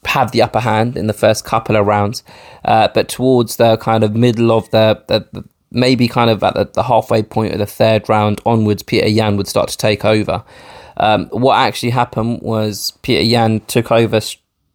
have 0.04 0.32
the 0.32 0.42
upper 0.42 0.60
hand 0.60 0.96
in 0.96 1.06
the 1.06 1.12
first 1.12 1.44
couple 1.44 1.76
of 1.76 1.86
rounds, 1.86 2.22
uh, 2.64 2.88
but 2.94 3.08
towards 3.08 3.56
the 3.56 3.76
kind 3.76 4.02
of 4.02 4.16
middle 4.16 4.50
of 4.50 4.70
the, 4.70 5.02
the, 5.06 5.26
the 5.32 5.44
maybe 5.70 6.08
kind 6.08 6.30
of 6.30 6.42
at 6.42 6.54
the, 6.54 6.64
the, 6.64 6.82
halfway 6.84 7.22
point 7.22 7.52
of 7.52 7.58
the 7.58 7.66
third 7.66 8.08
round 8.08 8.40
onwards, 8.46 8.82
Peter 8.82 9.08
Yan 9.08 9.36
would 9.36 9.48
start 9.48 9.68
to 9.68 9.76
take 9.76 10.04
over. 10.04 10.44
Um, 10.96 11.26
what 11.26 11.56
actually 11.56 11.90
happened 11.90 12.40
was 12.42 12.92
Peter 13.02 13.22
Yan 13.22 13.60
took 13.60 13.92
over 13.92 14.20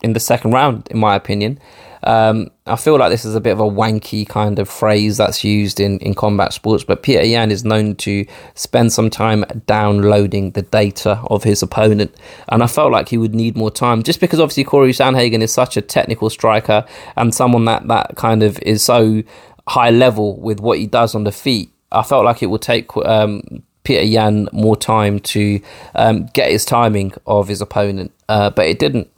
in 0.02 0.14
the 0.14 0.20
second 0.20 0.52
round, 0.52 0.88
in 0.90 1.00
my 1.00 1.16
opinion. 1.16 1.60
Um, 2.06 2.52
I 2.66 2.76
feel 2.76 2.98
like 2.98 3.12
this 3.12 3.24
is 3.24 3.34
a 3.34 3.40
bit 3.40 3.52
of 3.52 3.62
a 3.62 3.64
wanky 3.64 4.28
kind 4.28 4.60
of 4.60 4.70
phrase 4.70 5.18
that's 5.18 5.44
used 5.44 5.80
in, 5.80 6.00
in 6.00 6.14
combat 6.14 6.52
sports, 6.52 6.84
but 6.84 7.02
Peter 7.02 7.24
Yan 7.24 7.50
is 7.50 7.64
known 7.64 7.96
to 7.98 8.26
spend 8.56 8.92
some 8.92 9.10
time 9.10 9.46
downloading 9.66 10.52
the 10.52 10.64
data 10.64 11.22
of 11.28 11.44
his 11.44 11.62
opponent. 11.62 12.14
And 12.50 12.62
I 12.62 12.68
felt 12.68 12.92
like 12.92 13.08
he 13.08 13.18
would 13.18 13.34
need 13.34 13.56
more 13.56 13.72
time 13.72 14.04
just 14.04 14.20
because 14.20 14.42
obviously 14.42 14.66
Cory 14.66 14.92
Sandhagen 14.92 15.42
is 15.42 15.54
such 15.54 15.78
a 15.78 15.82
technical 15.82 16.30
striker 16.30 16.86
and 17.16 17.34
someone 17.34 17.64
that, 17.66 17.88
that 17.88 18.18
kind 18.18 18.44
of 18.44 18.60
is 18.60 18.84
so 18.84 19.24
high 19.68 19.90
level 19.90 20.40
with 20.40 20.60
what 20.60 20.78
he 20.78 20.88
does 20.88 21.16
on 21.16 21.24
the 21.24 21.32
feet. 21.32 21.72
I 21.92 22.04
felt 22.04 22.26
like 22.26 22.42
it 22.42 22.48
would 22.48 22.62
take 22.62 22.96
um, 22.98 23.64
Peter 23.84 24.04
Yan 24.04 24.50
more 24.52 24.76
time 24.76 25.20
to 25.20 25.62
um, 25.96 26.26
get 26.34 26.52
his 26.52 26.66
timing 26.66 27.14
of 27.28 27.48
his 27.48 27.62
opponent, 27.62 28.12
uh, 28.30 28.50
but 28.50 28.68
it 28.68 28.80
didn't. 28.80 29.10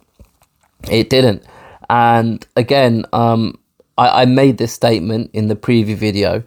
It 0.90 1.10
didn't. 1.10 1.42
And 1.88 2.46
again, 2.56 3.06
um, 3.12 3.58
I, 3.96 4.22
I, 4.22 4.24
made 4.24 4.58
this 4.58 4.72
statement 4.72 5.30
in 5.32 5.48
the 5.48 5.56
preview 5.56 5.96
video. 5.96 6.42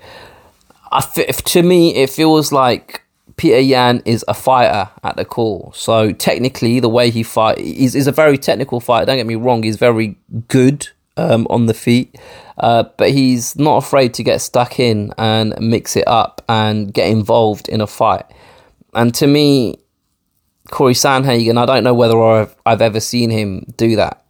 I, 0.92 1.02
to 1.02 1.64
me, 1.64 1.96
it 1.96 2.10
feels 2.10 2.52
like 2.52 3.04
Peter 3.38 3.60
Yan 3.60 4.02
is 4.06 4.26
a 4.28 4.34
fighter 4.34 4.90
at 5.04 5.16
the 5.16 5.26
core. 5.26 5.72
So 5.74 6.12
technically, 6.12 6.80
the 6.80 6.90
way 6.90 7.10
he 7.10 7.24
fight 7.24 7.58
is 7.58 7.96
is 7.96 8.06
a 8.06 8.12
very 8.12 8.38
technical 8.38 8.80
fighter. 8.80 9.06
Don't 9.06 9.18
get 9.18 9.26
me 9.26 9.36
wrong; 9.36 9.64
he's 9.64 9.78
very 9.78 10.18
good 10.48 10.90
um, 11.20 11.48
on 11.50 11.66
the 11.66 11.74
feet, 11.74 12.16
uh, 12.58 12.84
but 12.98 13.12
he's 13.12 13.58
not 13.58 13.78
afraid 13.78 14.14
to 14.16 14.24
get 14.24 14.42
stuck 14.42 14.80
in 14.80 15.14
and 15.18 15.54
mix 15.60 15.96
it 15.96 16.08
up 16.08 16.44
and 16.48 16.94
get 16.94 17.10
involved 17.10 17.68
in 17.68 17.82
a 17.82 17.88
fight. 17.88 18.26
And 18.94 19.14
to 19.16 19.28
me, 19.28 19.76
Cory 20.70 20.94
Sandhagen, 20.94 21.58
I 21.58 21.66
don't 21.66 21.84
know 21.84 21.94
whether 21.94 22.22
I've, 22.22 22.56
I've 22.66 22.82
ever 22.82 23.00
seen 23.00 23.30
him 23.30 23.66
do 23.76 23.96
that. 23.96 24.24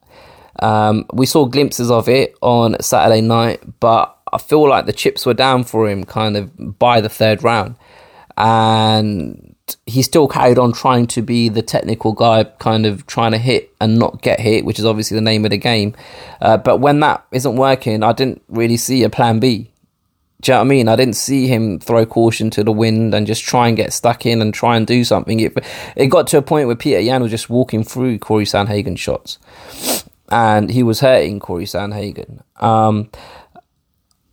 Um, 0.62 1.05
we 1.13 1.25
saw 1.25 1.46
glimpses 1.46 1.89
of 1.89 2.10
it 2.10 2.36
on 2.41 2.75
Saturday 2.81 3.22
night, 3.22 3.62
but 3.79 4.17
I 4.34 4.38
feel 4.38 4.67
like 4.67 4.86
the 4.86 4.93
chips 4.93 5.25
were 5.25 5.34
down 5.34 5.63
for 5.63 5.89
him 5.89 6.03
kind 6.03 6.36
of 6.36 6.79
by 6.79 7.01
the 7.01 7.10
third 7.10 7.43
round. 7.43 7.75
And 8.38 9.49
he 9.86 10.02
still 10.02 10.28
carried 10.28 10.58
on 10.58 10.72
trying 10.72 11.08
to 11.08 11.22
be 11.22 11.50
the 11.50 11.62
technical 11.62 12.14
guy, 12.14 12.44
kind 12.44 12.86
of 12.86 13.06
trying 13.08 13.32
to 13.32 13.38
hit 13.38 13.74
and 13.82 13.98
not 13.98 14.22
get 14.22 14.40
hit, 14.40 14.66
which 14.66 14.80
is 14.80 14.86
obviously 14.86 15.16
the 15.16 15.22
name 15.22 15.46
of 15.46 15.52
the 15.52 15.58
game. 15.58 15.96
Uh, 16.42 16.58
but 16.58 16.78
when 16.78 17.00
that 17.02 17.26
isn't 17.32 17.56
working, 17.56 18.04
I 18.04 18.14
didn't 18.14 18.42
really 18.48 18.78
see 18.78 19.04
a 19.04 19.10
plan 19.10 19.40
B. 19.40 19.72
Do 20.42 20.52
you 20.52 20.54
know 20.54 20.60
what 20.60 20.66
I 20.66 20.70
mean? 20.70 20.88
I 20.88 20.96
didn't 20.96 21.16
see 21.16 21.48
him 21.48 21.80
throw 21.80 22.06
caution 22.06 22.50
to 22.52 22.64
the 22.64 22.72
wind 22.72 23.14
and 23.14 23.28
just 23.28 23.44
try 23.44 23.68
and 23.68 23.76
get 23.76 23.92
stuck 23.92 24.26
in 24.26 24.42
and 24.42 24.54
try 24.54 24.78
and 24.78 24.88
do 24.88 25.04
something. 25.04 25.40
It, 25.40 25.58
it 25.98 26.08
got 26.08 26.28
to 26.28 26.38
a 26.38 26.42
point 26.42 26.68
where 26.68 26.78
Peter 26.78 27.00
Yan 27.00 27.22
was 27.22 27.32
just 27.32 27.50
walking 27.50 27.84
through 27.84 28.20
Cory 28.20 28.46
Sandhagen 28.46 28.98
shots 28.98 29.38
and 30.30 30.70
he 30.70 30.84
was 30.84 31.02
hurting 31.02 31.40
Cory 31.40 31.66
Sandhagen. 31.66 32.42
Um, 32.62 33.10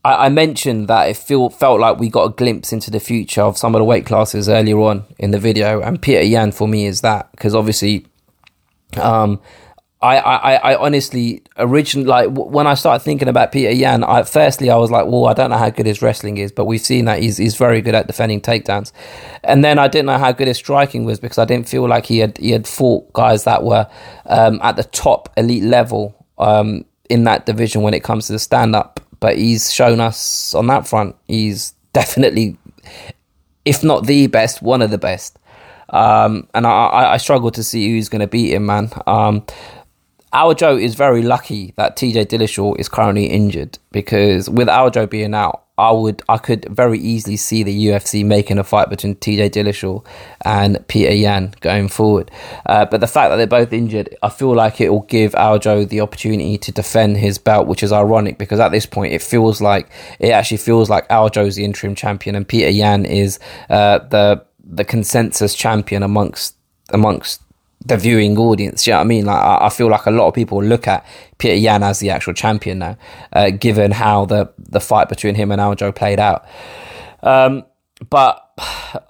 I, 0.06 0.26
I, 0.26 0.28
mentioned 0.28 0.86
that 0.86 1.08
it 1.08 1.16
feel, 1.16 1.50
felt 1.50 1.80
like 1.80 1.98
we 1.98 2.08
got 2.08 2.25
a 2.25 2.28
glimpse 2.28 2.72
into 2.72 2.92
the 2.92 3.00
future 3.00 3.42
of 3.42 3.58
some 3.58 3.75
of 3.75 3.80
the 3.80 3.84
weight 3.84 4.06
classes 4.06 4.48
earlier 4.48 4.78
on 4.78 5.04
in 5.18 5.32
the 5.32 5.38
video, 5.40 5.80
and 5.80 6.00
Peter 6.00 6.22
Yan 6.22 6.52
for 6.52 6.68
me 6.68 6.86
is 6.86 7.00
that 7.00 7.28
because 7.32 7.56
obviously, 7.56 8.06
um, 9.02 9.40
I, 10.00 10.18
I, 10.18 10.54
I 10.54 10.76
honestly 10.76 11.42
originally 11.56 12.06
like 12.06 12.28
when 12.28 12.68
I 12.68 12.75
started 12.75 13.02
thinking 13.02 13.26
about 13.26 13.50
Peter 13.50 13.72
Yan. 13.72 14.04
I, 14.04 14.22
firstly, 14.22 14.70
I 14.70 14.76
was 14.76 14.92
like, 14.92 15.06
well, 15.06 15.26
I 15.26 15.32
don't 15.32 15.50
know 15.50 15.56
how 15.56 15.70
good 15.70 15.86
his 15.86 16.00
wrestling 16.00 16.38
is, 16.38 16.52
but 16.52 16.66
we've 16.66 16.80
seen 16.80 17.06
that 17.06 17.20
he's 17.20 17.38
he's 17.38 17.56
very 17.56 17.80
good 17.80 17.96
at 17.96 18.06
defending 18.06 18.40
takedowns. 18.40 18.92
And 19.42 19.64
then 19.64 19.80
I 19.80 19.88
didn't 19.88 20.06
know 20.06 20.18
how 20.18 20.30
good 20.30 20.46
his 20.46 20.58
striking 20.58 21.04
was 21.04 21.18
because 21.18 21.38
I 21.38 21.46
didn't 21.46 21.68
feel 21.68 21.88
like 21.88 22.06
he 22.06 22.18
had 22.18 22.38
he 22.38 22.52
had 22.52 22.68
fought 22.68 23.12
guys 23.12 23.42
that 23.42 23.64
were 23.64 23.88
um, 24.26 24.60
at 24.62 24.76
the 24.76 24.84
top 24.84 25.32
elite 25.36 25.64
level 25.64 26.26
um, 26.38 26.84
in 27.10 27.25
that 27.25 27.44
division 27.44 27.82
when 27.82 27.94
it 27.94 28.04
comes 28.04 28.28
to 28.28 28.34
the 28.34 28.38
stand 28.38 28.76
up. 28.76 29.00
But 29.20 29.38
he's 29.38 29.73
shown 29.73 30.00
us 30.00 30.54
on 30.54 30.66
that 30.66 30.87
front. 30.87 31.16
He's 31.26 31.75
definitely, 31.92 32.58
if 33.64 33.82
not 33.82 34.06
the 34.06 34.26
best, 34.26 34.62
one 34.62 34.82
of 34.82 34.90
the 34.90 34.99
best. 34.99 35.38
Um, 35.90 36.49
and 36.52 36.66
I, 36.66 37.12
I, 37.12 37.16
struggle 37.16 37.52
to 37.52 37.62
see 37.62 37.88
who's 37.88 38.08
going 38.08 38.20
to 38.20 38.26
beat 38.26 38.52
him, 38.52 38.66
man. 38.66 38.90
Um, 39.06 39.46
Aljo 40.33 40.80
is 40.80 40.95
very 40.95 41.23
lucky 41.23 41.73
that 41.76 41.97
TJ 41.97 42.26
Dillashaw 42.26 42.78
is 42.78 42.88
currently 42.88 43.26
injured 43.26 43.78
because 43.92 44.50
with 44.50 44.68
Aljo 44.68 45.09
being 45.09 45.35
out, 45.35 45.62
I 45.78 45.92
would 45.92 46.23
I 46.28 46.38
could 46.38 46.64
very 46.71 46.99
easily 46.99 47.37
see 47.37 47.62
the 47.62 47.87
UFC 47.87 48.25
making 48.25 48.59
a 48.59 48.64
fight 48.64 48.88
between 48.88 49.16
TJ 49.16 49.50
Dillashaw 49.50 50.04
and 50.42 50.87
Peter 50.88 51.12
Yan 51.12 51.54
going 51.61 51.88
forward. 51.88 52.30
Uh, 52.64 52.87
but 52.87 53.00
the 53.00 53.06
fact 53.06 53.30
that 53.30 53.37
they're 53.37 53.47
both 53.47 53.73
injured, 53.73 54.16
I 54.23 54.30
feel 54.30 54.54
like 54.54 54.80
it 54.80 54.88
will 54.88 55.02
give 55.02 55.33
Aljo 55.33 55.87
the 55.88 56.00
opportunity 56.00 56.56
to 56.59 56.73
defend 56.73 57.18
his 57.18 57.38
belt, 57.38 57.66
which 57.66 57.83
is 57.83 57.92
ironic 57.92 58.38
because 58.38 58.59
at 58.59 58.71
this 58.71 58.87
point 58.87 59.12
it 59.12 59.23
feels 59.23 59.61
like 59.61 59.90
it 60.18 60.30
actually 60.30 60.56
feels 60.59 60.88
like 60.88 61.09
Aljo 61.09 61.47
is 61.47 61.56
the 61.56 61.64
interim 61.64 61.95
champion 61.95 62.35
and 62.37 62.49
Peter 62.49 62.71
Yan 62.71 63.04
is 63.04 63.38
uh, 63.68 63.99
the 63.99 64.45
the 64.68 64.85
consensus 64.85 65.54
champion 65.54 66.02
amongst 66.02 66.56
amongst 66.90 67.40
the 67.87 67.97
viewing 67.97 68.37
audience. 68.37 68.87
You 68.87 68.93
know 68.93 68.99
what 68.99 69.05
I 69.05 69.07
mean? 69.07 69.26
Like, 69.26 69.43
I, 69.43 69.66
I, 69.66 69.69
feel 69.69 69.88
like 69.88 70.07
a 70.07 70.11
lot 70.11 70.26
of 70.26 70.35
people 70.35 70.62
look 70.62 70.88
at 70.88 71.07
Peter 71.38 71.55
Yan 71.55 71.83
as 71.83 72.00
the 72.00 72.11
actual 72.11 72.35
champion 72.35 72.81
now, 72.81 72.99
uh, 73.33 73.50
given 73.50 73.93
how 73.93 74.26
the 74.26 74.52
the 74.59 74.81
fight 74.81 75.09
between 75.09 75.35
him 75.35 75.52
and 75.52 75.61
Aljo 75.61 75.95
played 75.95 76.19
out. 76.19 76.47
Um, 77.23 77.64
but 78.11 78.43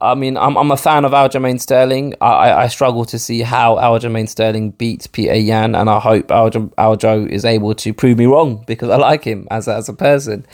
I 0.01 0.15
mean, 0.15 0.37
I'm 0.37 0.57
I'm 0.57 0.71
a 0.71 0.77
fan 0.77 1.05
of 1.05 1.13
Aljamain 1.13 1.61
Sterling. 1.61 2.15
I, 2.21 2.53
I 2.53 2.67
struggle 2.69 3.05
to 3.07 3.19
see 3.19 3.41
how 3.41 3.77
Aljamain 3.77 4.29
Sterling 4.29 4.73
beats 4.73 5.07
Peter 5.07 5.35
Yan, 5.35 5.75
and 5.75 5.89
I 5.89 5.99
hope 5.99 6.29
Aljo, 6.29 6.73
Aljo 6.75 7.29
is 7.29 7.45
able 7.45 7.75
to 7.77 7.95
prove 7.95 8.19
me 8.19 8.27
wrong 8.27 8.65
because 8.67 8.91
I 8.91 8.97
like 8.97 9.25
him 9.25 9.49
as 9.51 9.69
as 9.69 9.89
a 9.89 9.95
person. 9.95 10.47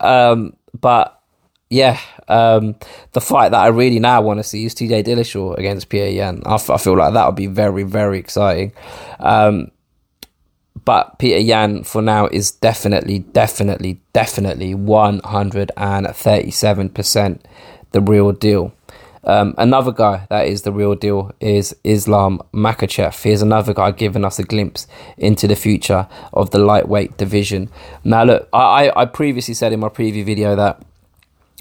Um, 0.00 0.56
but 0.80 1.20
yeah, 1.68 1.98
um, 2.28 2.76
the 3.12 3.20
fight 3.20 3.50
that 3.50 3.60
I 3.60 3.66
really 3.68 3.98
now 3.98 4.22
want 4.22 4.38
to 4.38 4.44
see 4.44 4.64
is 4.64 4.74
TJ 4.74 5.04
Dillashaw 5.04 5.58
against 5.58 5.88
Pierre 5.88 6.10
Yan. 6.10 6.42
I, 6.46 6.54
f- 6.54 6.70
I 6.70 6.76
feel 6.76 6.96
like 6.96 7.12
that 7.14 7.26
would 7.26 7.34
be 7.34 7.48
very, 7.48 7.82
very 7.82 8.18
exciting. 8.18 8.72
Um, 9.18 9.72
but 10.84 11.18
Peter 11.18 11.40
Yan 11.40 11.82
for 11.82 12.02
now 12.02 12.28
is 12.28 12.52
definitely, 12.52 13.18
definitely, 13.20 14.00
definitely 14.12 14.74
137% 14.74 17.40
the 17.92 18.00
real 18.00 18.32
deal. 18.32 18.72
Um, 19.24 19.54
another 19.58 19.90
guy 19.90 20.26
that 20.30 20.46
is 20.46 20.62
the 20.62 20.70
real 20.70 20.94
deal 20.94 21.32
is 21.40 21.74
Islam 21.82 22.40
Makhachev. 22.54 23.20
Here's 23.20 23.42
another 23.42 23.74
guy 23.74 23.90
giving 23.90 24.24
us 24.24 24.38
a 24.38 24.44
glimpse 24.44 24.86
into 25.18 25.48
the 25.48 25.56
future 25.56 26.06
of 26.32 26.52
the 26.52 26.58
lightweight 26.58 27.16
division. 27.16 27.68
Now, 28.04 28.22
look, 28.22 28.48
I, 28.52 28.92
I 28.94 29.06
previously 29.06 29.54
said 29.54 29.72
in 29.72 29.80
my 29.80 29.88
preview 29.88 30.24
video 30.24 30.54
that 30.54 30.80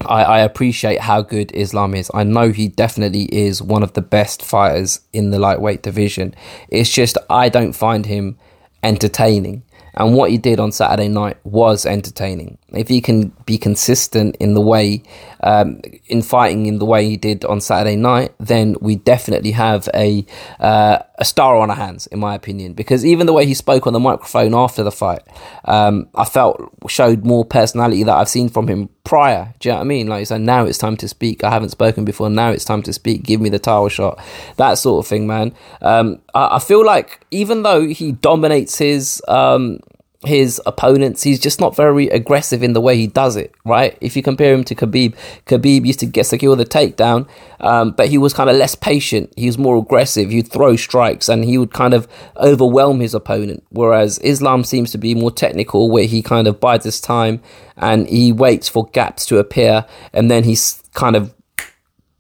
I, 0.02 0.24
I 0.24 0.40
appreciate 0.40 1.02
how 1.02 1.22
good 1.22 1.52
Islam 1.54 1.96
is. 1.96 2.12
I 2.14 2.24
know 2.24 2.52
he 2.52 2.68
definitely 2.68 3.24
is 3.34 3.62
one 3.62 3.84
of 3.84 3.94
the 3.94 4.02
best 4.02 4.44
fighters 4.44 5.00
in 5.14 5.32
the 5.32 5.40
lightweight 5.40 5.82
division. 5.82 6.36
It's 6.70 6.92
just 6.92 7.18
I 7.30 7.50
don't 7.50 7.74
find 7.74 8.06
him 8.06 8.38
entertaining. 8.84 9.64
And 9.94 10.16
what 10.16 10.30
he 10.30 10.38
did 10.38 10.60
on 10.60 10.74
Saturday 10.74 11.08
night 11.08 11.38
was 11.46 11.86
entertaining. 11.86 12.58
If 12.76 12.88
he 12.88 13.02
can 13.02 13.30
be 13.46 13.58
consistent 13.58 14.36
in 14.40 14.54
the 14.54 14.62
way, 14.62 15.04
um, 15.42 15.82
in 16.08 16.22
fighting 16.22 16.66
in 16.66 16.80
the 16.80 16.86
way 16.86 17.08
he 17.08 17.18
did 17.18 17.46
on 17.46 17.62
Saturday 17.62 17.96
night, 17.96 18.34
then 18.40 18.76
we 18.82 18.96
definitely 18.96 19.52
have 19.52 19.88
a 19.94 20.26
uh, 20.60 21.00
a 21.18 21.26
star 21.26 21.58
on 21.58 21.70
our 21.70 21.76
hands, 21.76 22.08
in 22.08 22.20
my 22.20 22.36
opinion. 22.36 22.74
Because 22.74 23.06
even 23.06 23.26
the 23.26 23.34
way 23.34 23.46
he 23.46 23.54
spoke 23.54 23.88
on 23.88 23.94
the 23.94 24.00
microphone 24.00 24.54
after 24.54 24.84
the 24.84 24.92
fight, 24.92 25.22
um, 25.66 26.08
I 26.16 26.26
felt 26.26 26.62
showed 26.88 27.26
more 27.26 27.46
personality 27.46 28.04
that 28.04 28.16
I've 28.16 28.30
seen 28.30 28.50
from 28.50 28.68
him 28.68 28.90
prior. 29.04 29.54
Do 29.60 29.70
you 29.70 29.74
know 29.74 29.78
what 29.78 29.86
I 29.86 29.88
mean? 29.88 30.08
Like, 30.08 30.28
so 30.28 30.38
now 30.38 30.66
it's 30.66 30.78
time 30.78 30.98
to 30.98 31.08
speak. 31.08 31.44
I 31.44 31.52
haven't 31.52 31.70
spoken 31.70 32.04
before. 32.04 32.30
Now 32.30 32.50
it's 32.50 32.66
time 32.66 32.84
to 32.84 32.94
speak. 32.94 33.24
Give 33.24 33.40
me 33.40 33.50
the 33.50 33.60
title 33.60 33.90
shot. 33.90 34.20
That 34.58 34.74
sort 34.74 35.06
of 35.06 35.08
thing, 35.08 35.28
man. 35.28 35.54
Um, 35.82 36.22
I, 36.34 36.58
I, 36.58 36.60
feel 36.60 36.86
like 36.86 37.26
even 37.32 37.64
though 37.64 37.88
he 37.88 38.12
dominates 38.12 38.78
his 38.78 39.22
um, 39.28 39.80
his 40.24 40.62
opponents. 40.66 41.24
He's 41.24 41.40
just 41.40 41.60
not 41.60 41.76
very 41.76 42.08
aggressive 42.08 42.64
in 42.64 42.74
the 42.74 42.82
way 42.82 42.98
he 42.98 43.08
does 43.08 43.36
it, 43.36 43.54
right? 43.64 43.98
If 44.02 44.16
you 44.16 44.24
compare 44.24 44.54
him 44.54 44.64
to 44.66 44.76
Khabib, 44.76 45.16
Khabib 45.46 45.86
used 45.86 46.00
to 46.00 46.06
get 46.06 46.26
secure 46.26 46.56
the 46.56 46.66
takedown, 46.66 47.28
um, 47.60 47.92
but 47.92 48.10
he 48.10 48.18
was 48.18 48.34
kind 48.34 48.50
of 48.50 48.56
less 48.56 48.76
patient. 48.76 49.34
He 49.36 49.46
was 49.46 49.58
more 49.58 49.78
aggressive. 49.78 50.30
He'd 50.30 50.52
throw 50.52 50.76
strikes 50.76 51.30
and 51.30 51.44
he 51.46 51.58
would 51.58 51.74
kind 51.74 51.94
of 51.94 52.08
overwhelm 52.38 53.00
his 53.00 53.14
opponent. 53.14 53.64
Whereas 53.70 54.20
Islam 54.20 54.64
seems 54.64 54.92
to 54.92 54.98
be 54.98 55.16
more 55.16 55.32
technical, 55.32 55.90
where 55.90 56.06
he 56.06 56.22
kind 56.22 56.48
of 56.48 56.60
bides 56.60 56.86
his 56.86 57.02
time 57.02 57.42
and 57.78 58.08
he 58.08 58.32
waits 58.32 58.70
for 58.70 58.88
gaps 58.88 59.26
to 59.28 59.38
appear, 59.38 59.86
and 60.14 60.32
then 60.32 60.44
he's 60.44 60.82
kind 60.94 61.16
of. 61.16 61.34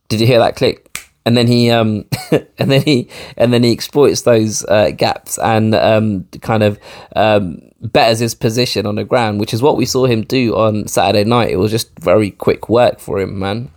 Did 0.08 0.22
you 0.22 0.28
hear 0.28 0.40
that 0.40 0.56
click? 0.56 0.86
and 1.25 1.36
then 1.36 1.48
he 1.48 1.72
um 1.72 2.06
and 2.32 2.72
then 2.72 2.82
he 2.84 3.10
and 3.36 3.52
then 3.52 3.64
he 3.64 3.72
exploits 3.72 4.22
those 4.22 4.64
uh, 4.66 4.92
gaps 4.92 5.38
and 5.40 5.74
um 5.75 6.25
kind 6.42 6.64
of 6.64 6.80
um 7.16 7.64
betters 7.82 8.20
his 8.20 8.36
position 8.36 8.86
on 8.86 8.96
the 8.96 9.03
ground, 9.03 9.39
which 9.39 9.53
is 9.53 9.62
what 9.62 9.77
we 9.77 9.86
saw 9.86 10.05
him 10.05 10.24
do 10.24 10.55
on 10.55 10.88
Saturday 10.88 11.24
night. 11.24 11.51
It 11.51 11.58
was 11.58 11.72
just 11.72 11.98
very 12.00 12.32
quick 12.32 12.70
work 12.70 13.00
for 13.00 13.20
him, 13.20 13.38
man. 13.39 13.72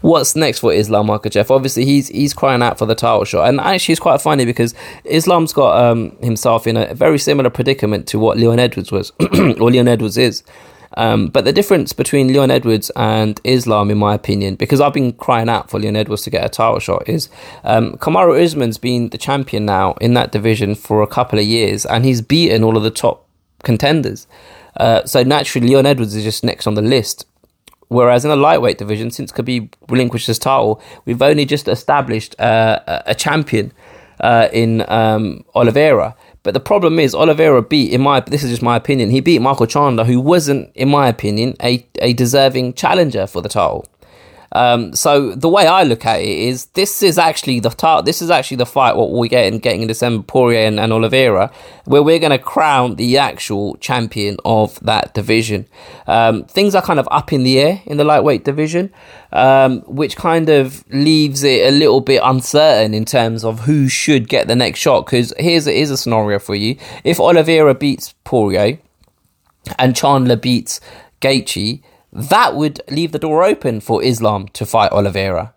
What's 0.00 0.34
next 0.34 0.58
for 0.58 0.72
Islam 0.72 1.06
Makhachev? 1.06 1.48
Obviously, 1.50 1.84
he's 1.84 2.08
he's 2.08 2.34
crying 2.34 2.62
out 2.62 2.78
for 2.78 2.86
the 2.86 2.96
title 2.96 3.24
shot, 3.24 3.48
and 3.48 3.60
actually, 3.60 3.92
it's 3.92 4.00
quite 4.00 4.20
funny 4.20 4.44
because 4.44 4.74
Islam's 5.04 5.52
got 5.52 5.80
um, 5.80 6.16
himself 6.20 6.66
in 6.66 6.76
a 6.76 6.92
very 6.94 7.18
similar 7.18 7.50
predicament 7.50 8.08
to 8.08 8.18
what 8.18 8.36
Leon 8.36 8.58
Edwards 8.58 8.90
was, 8.90 9.12
or 9.20 9.70
Leon 9.70 9.88
Edwards 9.88 10.18
is. 10.18 10.42
Um, 10.96 11.28
but 11.28 11.44
the 11.44 11.52
difference 11.52 11.92
between 11.92 12.28
Leon 12.28 12.50
Edwards 12.50 12.90
and 12.96 13.40
Islam, 13.44 13.90
in 13.90 13.98
my 13.98 14.14
opinion, 14.14 14.56
because 14.56 14.80
I've 14.80 14.92
been 14.92 15.12
crying 15.12 15.48
out 15.48 15.70
for 15.70 15.80
Leon 15.80 15.96
Edwards 15.96 16.22
to 16.22 16.30
get 16.30 16.44
a 16.44 16.48
title 16.48 16.78
shot, 16.78 17.08
is 17.08 17.28
um, 17.64 17.92
Kamaru 17.94 18.42
Usman's 18.42 18.78
been 18.78 19.08
the 19.08 19.18
champion 19.18 19.64
now 19.64 19.94
in 20.00 20.14
that 20.14 20.32
division 20.32 20.74
for 20.74 21.02
a 21.02 21.06
couple 21.06 21.38
of 21.38 21.44
years, 21.44 21.86
and 21.86 22.04
he's 22.04 22.20
beaten 22.20 22.62
all 22.62 22.76
of 22.76 22.82
the 22.82 22.90
top 22.90 23.26
contenders. 23.62 24.26
Uh, 24.76 25.04
so 25.04 25.22
naturally, 25.22 25.68
Leon 25.68 25.86
Edwards 25.86 26.14
is 26.14 26.24
just 26.24 26.44
next 26.44 26.66
on 26.66 26.74
the 26.74 26.82
list. 26.82 27.26
Whereas 27.88 28.24
in 28.24 28.30
the 28.30 28.36
lightweight 28.36 28.78
division, 28.78 29.10
since 29.10 29.30
Khabib 29.30 29.74
relinquished 29.90 30.26
his 30.26 30.38
title, 30.38 30.80
we've 31.04 31.20
only 31.20 31.44
just 31.44 31.68
established 31.68 32.38
uh, 32.40 32.80
a 33.04 33.14
champion 33.14 33.70
uh, 34.20 34.48
in 34.50 34.82
um, 34.88 35.44
Oliveira. 35.54 36.16
But 36.42 36.54
the 36.54 36.60
problem 36.60 36.98
is, 36.98 37.14
Oliveira 37.14 37.62
beat, 37.62 37.92
in 37.92 38.00
my 38.00 38.20
this 38.20 38.42
is 38.42 38.50
just 38.50 38.62
my 38.62 38.76
opinion, 38.76 39.10
he 39.10 39.20
beat 39.20 39.40
Michael 39.40 39.66
Chandler, 39.66 40.04
who 40.04 40.20
wasn't, 40.20 40.74
in 40.74 40.88
my 40.88 41.08
opinion, 41.08 41.54
a, 41.62 41.86
a 42.00 42.12
deserving 42.14 42.74
challenger 42.74 43.26
for 43.26 43.42
the 43.42 43.48
title. 43.48 43.86
Um, 44.54 44.94
so 44.94 45.34
the 45.34 45.48
way 45.48 45.66
I 45.66 45.82
look 45.82 46.04
at 46.04 46.20
it 46.20 46.28
is 46.28 46.66
this 46.66 47.02
is 47.02 47.18
actually 47.18 47.60
the 47.60 47.70
tar- 47.70 48.02
this 48.02 48.20
is 48.20 48.30
actually 48.30 48.58
the 48.58 48.66
fight 48.66 48.96
what 48.96 49.10
we 49.10 49.28
get 49.28 49.52
in 49.52 49.58
getting 49.58 49.82
in 49.82 49.88
December 49.88 50.22
Poirier 50.22 50.66
and, 50.66 50.78
and 50.78 50.92
Oliveira 50.92 51.50
where 51.84 52.02
we're 52.02 52.18
going 52.18 52.30
to 52.30 52.38
crown 52.38 52.96
the 52.96 53.18
actual 53.18 53.76
champion 53.76 54.36
of 54.44 54.78
that 54.80 55.14
division. 55.14 55.66
Um, 56.06 56.44
things 56.44 56.74
are 56.74 56.82
kind 56.82 57.00
of 57.00 57.08
up 57.10 57.32
in 57.32 57.42
the 57.42 57.58
air 57.58 57.82
in 57.86 57.96
the 57.96 58.04
lightweight 58.04 58.44
division, 58.44 58.92
um, 59.32 59.80
which 59.80 60.16
kind 60.16 60.48
of 60.48 60.84
leaves 60.92 61.42
it 61.42 61.66
a 61.66 61.76
little 61.76 62.00
bit 62.00 62.20
uncertain 62.22 62.94
in 62.94 63.04
terms 63.04 63.44
of 63.44 63.60
who 63.60 63.88
should 63.88 64.28
get 64.28 64.48
the 64.48 64.56
next 64.56 64.80
shot. 64.80 65.06
Because 65.06 65.32
here's 65.38 65.64
here's 65.64 65.90
a 65.90 65.96
scenario 65.96 66.38
for 66.38 66.54
you: 66.54 66.76
if 67.04 67.18
Oliveira 67.18 67.74
beats 67.74 68.14
Poirier 68.24 68.78
and 69.78 69.96
Chandler 69.96 70.36
beats 70.36 70.80
Gaethje 71.20 71.82
that 72.12 72.54
would 72.54 72.80
leave 72.90 73.12
the 73.12 73.18
door 73.18 73.44
open 73.44 73.80
for 73.80 74.02
Islam 74.02 74.48
to 74.48 74.66
fight 74.66 74.92
Oliveira. 74.92 75.54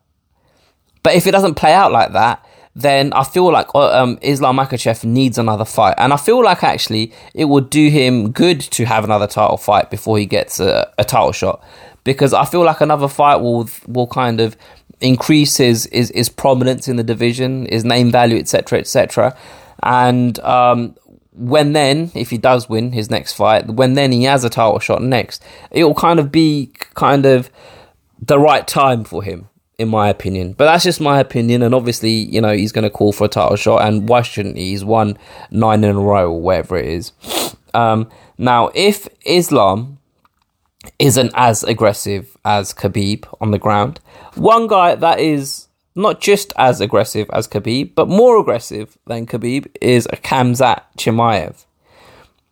But 1.03 1.15
if 1.15 1.27
it 1.27 1.31
doesn't 1.31 1.55
play 1.55 1.73
out 1.73 1.91
like 1.91 2.13
that, 2.13 2.43
then 2.75 3.13
I 3.13 3.23
feel 3.23 3.51
like 3.51 3.67
uh, 3.73 4.01
um, 4.01 4.19
Islam 4.21 4.57
Makhachev 4.57 5.03
needs 5.05 5.37
another 5.37 5.65
fight. 5.65 5.95
And 5.97 6.11
I 6.11 6.17
feel 6.17 6.43
like 6.43 6.63
actually 6.63 7.13
it 7.33 7.45
would 7.45 7.69
do 7.69 7.89
him 7.89 8.31
good 8.31 8.59
to 8.61 8.85
have 8.85 9.03
another 9.03 9.27
title 9.27 9.57
fight 9.57 9.89
before 9.89 10.17
he 10.17 10.25
gets 10.25 10.59
a, 10.59 10.91
a 10.97 11.03
title 11.03 11.31
shot. 11.31 11.63
Because 12.03 12.33
I 12.33 12.45
feel 12.45 12.63
like 12.63 12.81
another 12.81 13.07
fight 13.07 13.37
will 13.37 13.69
will 13.87 14.07
kind 14.07 14.41
of 14.41 14.57
increase 15.01 15.57
his, 15.57 15.89
his, 15.91 16.11
his 16.13 16.29
prominence 16.29 16.87
in 16.87 16.95
the 16.95 17.03
division, 17.03 17.65
his 17.65 17.83
name 17.85 18.11
value, 18.11 18.37
etc., 18.37 18.79
etc. 18.79 19.37
And 19.83 20.39
um, 20.39 20.95
when 21.37 21.73
then, 21.73 22.11
if 22.15 22.29
he 22.29 22.37
does 22.37 22.69
win 22.69 22.91
his 22.91 23.09
next 23.09 23.33
fight, 23.33 23.67
when 23.67 23.93
then 23.93 24.11
he 24.11 24.23
has 24.23 24.43
a 24.43 24.49
title 24.49 24.79
shot 24.79 25.01
next, 25.01 25.43
it 25.71 25.83
will 25.83 25.95
kind 25.95 26.19
of 26.19 26.31
be 26.31 26.71
kind 26.93 27.25
of 27.25 27.49
the 28.21 28.39
right 28.39 28.67
time 28.67 29.03
for 29.03 29.21
him, 29.21 29.49
in 29.77 29.89
my 29.89 30.09
opinion. 30.09 30.53
But 30.53 30.65
that's 30.65 30.83
just 30.83 31.01
my 31.01 31.19
opinion, 31.19 31.61
and 31.61 31.75
obviously, 31.75 32.11
you 32.11 32.41
know, 32.41 32.53
he's 32.53 32.71
going 32.71 32.83
to 32.83 32.89
call 32.89 33.11
for 33.11 33.25
a 33.25 33.29
title 33.29 33.57
shot, 33.57 33.85
and 33.87 34.07
why 34.07 34.21
shouldn't 34.21 34.57
he? 34.57 34.69
He's 34.69 34.85
won 34.85 35.17
nine 35.51 35.83
in 35.83 35.95
a 35.95 35.99
row 35.99 36.31
or 36.31 36.41
whatever 36.41 36.77
it 36.77 36.87
is. 36.87 37.11
Um, 37.73 38.09
now, 38.37 38.71
if 38.73 39.07
Islam 39.25 39.99
isn't 40.99 41.31
as 41.35 41.63
aggressive 41.63 42.37
as 42.45 42.73
Khabib 42.73 43.25
on 43.41 43.51
the 43.51 43.59
ground, 43.59 43.99
one 44.35 44.67
guy 44.67 44.95
that 44.95 45.19
is 45.19 45.67
not 45.95 46.19
just 46.19 46.51
as 46.57 46.81
aggressive 46.81 47.29
as 47.31 47.47
Khabib, 47.47 47.95
but 47.95 48.09
more 48.09 48.37
aggressive 48.37 48.97
than 49.07 49.25
Khabib 49.25 49.67
is 49.81 50.07
Khamzat 50.07 50.81
Chimaev. 50.97 51.65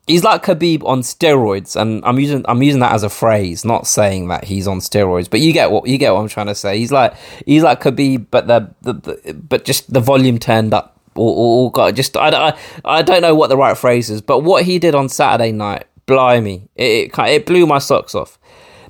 He's 0.07 0.23
like 0.23 0.43
Khabib 0.43 0.83
on 0.85 1.01
steroids, 1.01 1.79
and 1.79 2.03
I'm 2.05 2.19
using 2.19 2.45
I'm 2.47 2.61
using 2.61 2.81
that 2.81 2.93
as 2.93 3.03
a 3.03 3.09
phrase, 3.09 3.63
not 3.63 3.87
saying 3.87 4.27
that 4.29 4.45
he's 4.45 4.67
on 4.67 4.79
steroids, 4.79 5.29
but 5.29 5.39
you 5.39 5.53
get 5.53 5.71
what 5.71 5.87
you 5.87 5.97
get 5.97 6.13
what 6.13 6.21
I'm 6.21 6.27
trying 6.27 6.47
to 6.47 6.55
say. 6.55 6.77
He's 6.77 6.91
like 6.91 7.13
he's 7.45 7.63
like 7.63 7.81
Khabib, 7.81 8.27
but 8.31 8.47
the, 8.47 8.73
the, 8.81 8.93
the 8.93 9.33
but 9.33 9.63
just 9.65 9.91
the 9.91 10.01
volume 10.01 10.39
turned 10.39 10.73
up, 10.73 10.99
or, 11.15 11.71
or, 11.71 11.71
or 11.73 11.91
just 11.91 12.17
I, 12.17 12.29
I 12.49 12.57
I 12.83 13.01
don't 13.01 13.21
know 13.21 13.35
what 13.35 13.47
the 13.47 13.57
right 13.57 13.77
phrase 13.77 14.09
is, 14.09 14.21
but 14.21 14.39
what 14.39 14.65
he 14.65 14.77
did 14.77 14.93
on 14.93 15.07
Saturday 15.07 15.53
night, 15.53 15.85
blimey, 16.05 16.67
it 16.75 17.13
it, 17.17 17.19
it 17.19 17.45
blew 17.45 17.65
my 17.65 17.79
socks 17.79 18.13
off 18.13 18.37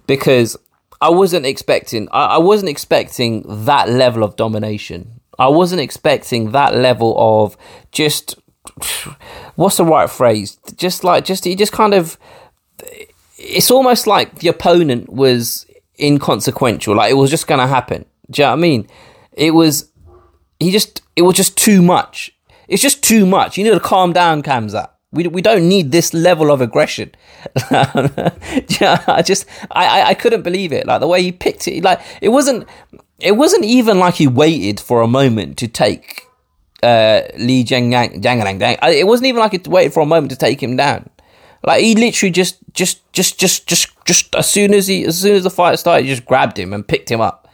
because 0.07 0.57
I 1.03 1.09
wasn't 1.09 1.45
expecting. 1.45 2.07
I, 2.13 2.25
I 2.25 2.37
wasn't 2.37 2.69
expecting 2.69 3.43
that 3.65 3.89
level 3.89 4.23
of 4.23 4.37
domination. 4.37 5.19
I 5.37 5.49
wasn't 5.49 5.81
expecting 5.81 6.51
that 6.51 6.75
level 6.75 7.13
of 7.17 7.57
just 7.91 8.39
what's 9.55 9.75
the 9.75 9.83
right 9.83 10.09
phrase? 10.09 10.57
Just 10.77 11.03
like 11.03 11.25
just 11.25 11.43
he 11.43 11.57
just 11.57 11.73
kind 11.73 11.93
of. 11.93 12.17
It's 13.37 13.69
almost 13.69 14.07
like 14.07 14.39
the 14.39 14.47
opponent 14.47 15.11
was 15.11 15.65
inconsequential. 15.99 16.95
Like 16.95 17.11
it 17.11 17.15
was 17.15 17.29
just 17.29 17.47
going 17.47 17.59
to 17.59 17.67
happen. 17.67 18.05
Do 18.31 18.41
you 18.41 18.45
know 18.45 18.51
what 18.51 18.59
I 18.59 18.61
mean? 18.61 18.87
It 19.33 19.51
was. 19.51 19.91
He 20.61 20.71
just. 20.71 21.01
It 21.17 21.23
was 21.23 21.35
just 21.35 21.57
too 21.57 21.81
much. 21.81 22.31
It's 22.69 22.81
just 22.81 23.03
too 23.03 23.25
much. 23.25 23.57
You 23.57 23.65
need 23.65 23.71
to 23.71 23.81
calm 23.81 24.13
down, 24.13 24.41
Khamzat. 24.41 24.87
We, 25.13 25.27
we 25.27 25.41
don't 25.41 25.69
need 25.69 25.91
this 25.91 26.13
level 26.13 26.51
of 26.51 26.59
aggression. 26.59 27.11
I 27.69 29.21
just 29.23 29.45
I, 29.69 30.03
I 30.07 30.13
couldn't 30.15 30.41
believe 30.41 30.73
it. 30.73 30.87
Like 30.87 31.01
the 31.01 31.07
way 31.07 31.21
he 31.21 31.31
picked 31.31 31.67
it. 31.67 31.83
Like 31.83 32.01
it 32.19 32.29
wasn't 32.29 32.67
it 33.19 33.33
wasn't 33.33 33.63
even 33.63 33.99
like 33.99 34.15
he 34.15 34.27
waited 34.27 34.79
for 34.79 35.01
a 35.01 35.07
moment 35.07 35.57
to 35.59 35.67
take 35.67 36.23
uh, 36.81 37.21
Li 37.37 37.63
Jingliang. 37.63 38.77
It 38.93 39.07
wasn't 39.07 39.27
even 39.27 39.39
like 39.39 39.51
he 39.51 39.69
waited 39.69 39.93
for 39.93 40.01
a 40.01 40.05
moment 40.05 40.31
to 40.31 40.37
take 40.37 40.61
him 40.61 40.75
down. 40.75 41.09
Like 41.63 41.81
he 41.81 41.95
literally 41.95 42.31
just 42.31 42.57
just 42.73 43.01
just 43.13 43.39
just 43.39 43.67
just 43.67 44.05
just 44.05 44.35
as 44.35 44.49
soon 44.49 44.73
as 44.73 44.87
he 44.87 45.05
as 45.05 45.21
soon 45.21 45.35
as 45.35 45.43
the 45.43 45.49
fight 45.49 45.79
started, 45.79 46.05
he 46.05 46.11
just 46.11 46.25
grabbed 46.25 46.57
him 46.57 46.73
and 46.73 46.85
picked 46.85 47.09
him 47.09 47.21
up. 47.21 47.47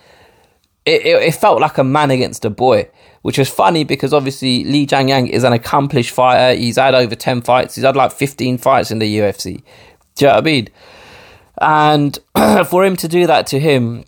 It, 0.86 1.06
it, 1.06 1.22
it 1.22 1.36
felt 1.36 1.60
like 1.60 1.78
a 1.78 1.84
man 1.84 2.10
against 2.10 2.46
a 2.46 2.50
boy 2.50 2.90
which 3.22 3.38
was 3.38 3.50
funny 3.50 3.84
because 3.84 4.14
obviously 4.14 4.64
Li 4.64 4.88
Jingliang 4.88 5.30
is 5.30 5.44
an 5.44 5.54
accomplished 5.54 6.12
fighter. 6.12 6.58
He's 6.58 6.78
had 6.78 6.96
over 6.96 7.16
10 7.16 7.42
fights. 7.42 7.76
He's 7.76 7.84
had 7.84 7.96
like 7.96 8.12
15 8.12 8.58
fights 8.58 8.92
in 8.92 9.00
the 9.00 9.20
UFC. 9.20 9.64
Do 10.16 10.26
you 10.26 10.28
know 10.28 10.36
what 10.36 10.38
I 10.38 10.42
mean? 10.42 10.70
And 11.62 12.20
for 12.70 12.86
him 12.86 12.96
to 12.98 13.08
do 13.08 13.28
that 13.28 13.48
to 13.48 13.60
him, 13.60 14.06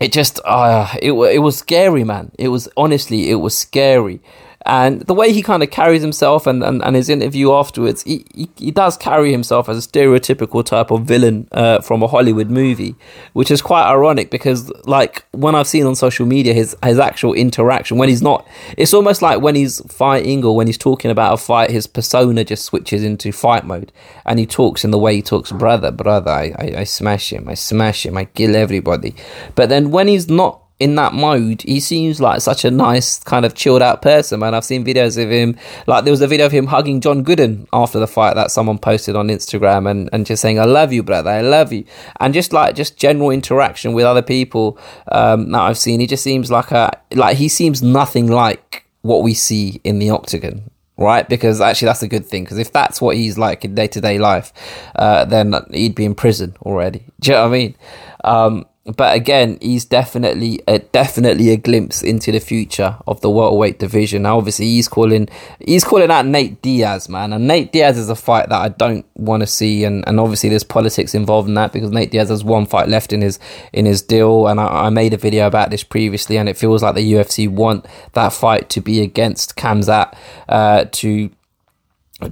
it 0.00 0.12
just, 0.12 0.40
uh, 0.44 0.88
it, 1.02 1.12
it 1.12 1.38
was 1.38 1.56
scary, 1.56 2.04
man. 2.04 2.30
It 2.38 2.48
was, 2.48 2.68
honestly, 2.76 3.30
it 3.30 3.36
was 3.36 3.56
scary. 3.56 4.20
And 4.66 5.02
the 5.02 5.14
way 5.14 5.32
he 5.32 5.42
kind 5.42 5.62
of 5.62 5.70
carries 5.70 6.02
himself 6.02 6.44
and, 6.44 6.62
and, 6.64 6.82
and 6.82 6.96
his 6.96 7.08
interview 7.08 7.52
afterwards, 7.52 8.02
he, 8.02 8.26
he, 8.34 8.50
he, 8.56 8.70
does 8.72 8.96
carry 8.96 9.30
himself 9.30 9.68
as 9.68 9.78
a 9.78 9.88
stereotypical 9.88 10.64
type 10.64 10.90
of 10.90 11.04
villain 11.04 11.46
uh, 11.52 11.80
from 11.80 12.02
a 12.02 12.08
Hollywood 12.08 12.50
movie, 12.50 12.96
which 13.32 13.52
is 13.52 13.62
quite 13.62 13.88
ironic 13.88 14.28
because, 14.28 14.72
like, 14.84 15.24
when 15.30 15.54
I've 15.54 15.68
seen 15.68 15.86
on 15.86 15.94
social 15.94 16.26
media 16.26 16.52
his, 16.52 16.76
his 16.82 16.98
actual 16.98 17.32
interaction, 17.32 17.96
when 17.96 18.08
he's 18.08 18.22
not, 18.22 18.44
it's 18.76 18.92
almost 18.92 19.22
like 19.22 19.40
when 19.40 19.54
he's 19.54 19.80
fighting 19.92 20.44
or 20.44 20.56
when 20.56 20.66
he's 20.66 20.78
talking 20.78 21.12
about 21.12 21.34
a 21.34 21.36
fight, 21.36 21.70
his 21.70 21.86
persona 21.86 22.42
just 22.44 22.64
switches 22.64 23.04
into 23.04 23.30
fight 23.30 23.64
mode 23.64 23.92
and 24.24 24.40
he 24.40 24.46
talks 24.46 24.84
in 24.84 24.90
the 24.90 24.98
way 24.98 25.14
he 25.14 25.22
talks, 25.22 25.52
brother, 25.52 25.92
brother, 25.92 26.32
I, 26.32 26.52
I, 26.58 26.74
I 26.78 26.84
smash 26.84 27.32
him, 27.32 27.48
I 27.48 27.54
smash 27.54 28.04
him, 28.04 28.18
I 28.18 28.24
kill 28.24 28.56
everybody. 28.56 29.14
But 29.54 29.68
then 29.68 29.92
when 29.92 30.08
he's 30.08 30.28
not 30.28 30.65
in 30.78 30.94
that 30.96 31.14
mode, 31.14 31.62
he 31.62 31.80
seems 31.80 32.20
like 32.20 32.42
such 32.42 32.64
a 32.64 32.70
nice, 32.70 33.18
kind 33.20 33.46
of 33.46 33.54
chilled 33.54 33.80
out 33.80 34.02
person, 34.02 34.40
man. 34.40 34.54
I've 34.54 34.64
seen 34.64 34.84
videos 34.84 35.22
of 35.22 35.30
him. 35.30 35.56
Like 35.86 36.04
there 36.04 36.10
was 36.10 36.20
a 36.20 36.26
video 36.26 36.46
of 36.46 36.52
him 36.52 36.66
hugging 36.66 37.00
John 37.00 37.24
Gooden 37.24 37.66
after 37.72 37.98
the 37.98 38.06
fight 38.06 38.34
that 38.34 38.50
someone 38.50 38.78
posted 38.78 39.16
on 39.16 39.28
Instagram 39.28 39.90
and, 39.90 40.10
and 40.12 40.26
just 40.26 40.42
saying, 40.42 40.60
I 40.60 40.64
love 40.64 40.92
you, 40.92 41.02
brother, 41.02 41.30
I 41.30 41.40
love 41.40 41.72
you. 41.72 41.84
And 42.20 42.34
just 42.34 42.52
like 42.52 42.74
just 42.74 42.98
general 42.98 43.30
interaction 43.30 43.94
with 43.94 44.04
other 44.04 44.22
people 44.22 44.78
um, 45.10 45.50
that 45.52 45.62
I've 45.62 45.78
seen, 45.78 46.00
he 46.00 46.06
just 46.06 46.22
seems 46.22 46.50
like 46.50 46.70
a 46.72 46.90
like 47.14 47.38
he 47.38 47.48
seems 47.48 47.82
nothing 47.82 48.26
like 48.26 48.84
what 49.00 49.22
we 49.22 49.32
see 49.32 49.80
in 49.82 49.98
the 49.98 50.10
octagon 50.10 50.70
right? 50.98 51.28
Because 51.28 51.60
actually, 51.60 51.86
that's 51.86 52.02
a 52.02 52.08
good 52.08 52.24
thing. 52.24 52.44
Because 52.44 52.58
if 52.58 52.72
that's 52.72 53.00
what 53.00 53.16
he's 53.16 53.36
like 53.36 53.64
in 53.64 53.74
day 53.74 53.86
to 53.88 54.00
day 54.00 54.18
life, 54.18 54.52
uh, 54.94 55.24
then 55.26 55.54
he'd 55.70 55.94
be 55.94 56.04
in 56.04 56.14
prison 56.14 56.56
already. 56.62 57.04
Do 57.20 57.30
you 57.30 57.36
know 57.36 57.42
what 57.42 57.48
I 57.48 57.52
mean? 57.52 57.76
Um, 58.24 58.66
but 58.94 59.16
again, 59.16 59.58
he's 59.60 59.84
definitely 59.84 60.60
a, 60.68 60.78
definitely 60.78 61.50
a 61.50 61.56
glimpse 61.56 62.02
into 62.02 62.30
the 62.30 62.38
future 62.38 62.96
of 63.06 63.20
the 63.20 63.30
welterweight 63.30 63.80
division. 63.80 64.22
Now, 64.22 64.38
obviously, 64.38 64.66
he's 64.66 64.86
calling 64.86 65.28
he's 65.58 65.82
calling 65.82 66.10
out 66.10 66.26
Nate 66.26 66.62
Diaz, 66.62 67.08
man, 67.08 67.32
and 67.32 67.48
Nate 67.48 67.72
Diaz 67.72 67.98
is 67.98 68.08
a 68.08 68.14
fight 68.14 68.48
that 68.48 68.60
I 68.60 68.68
don't 68.68 69.04
want 69.16 69.42
to 69.42 69.46
see, 69.46 69.84
and, 69.84 70.06
and 70.06 70.20
obviously 70.20 70.50
there's 70.50 70.62
politics 70.62 71.14
involved 71.14 71.48
in 71.48 71.54
that 71.54 71.72
because 71.72 71.90
Nate 71.90 72.12
Diaz 72.12 72.28
has 72.28 72.44
one 72.44 72.66
fight 72.66 72.88
left 72.88 73.12
in 73.12 73.22
his 73.22 73.40
in 73.72 73.86
his 73.86 74.02
deal, 74.02 74.46
and 74.46 74.60
I, 74.60 74.86
I 74.86 74.90
made 74.90 75.14
a 75.14 75.18
video 75.18 75.48
about 75.48 75.70
this 75.70 75.82
previously, 75.82 76.36
and 76.36 76.48
it 76.48 76.56
feels 76.56 76.82
like 76.82 76.94
the 76.94 77.12
UFC 77.12 77.48
want 77.48 77.86
that 78.12 78.32
fight 78.32 78.70
to 78.70 78.80
be 78.80 79.00
against 79.00 79.56
Khamzat 79.56 80.16
uh, 80.48 80.84
to 80.92 81.30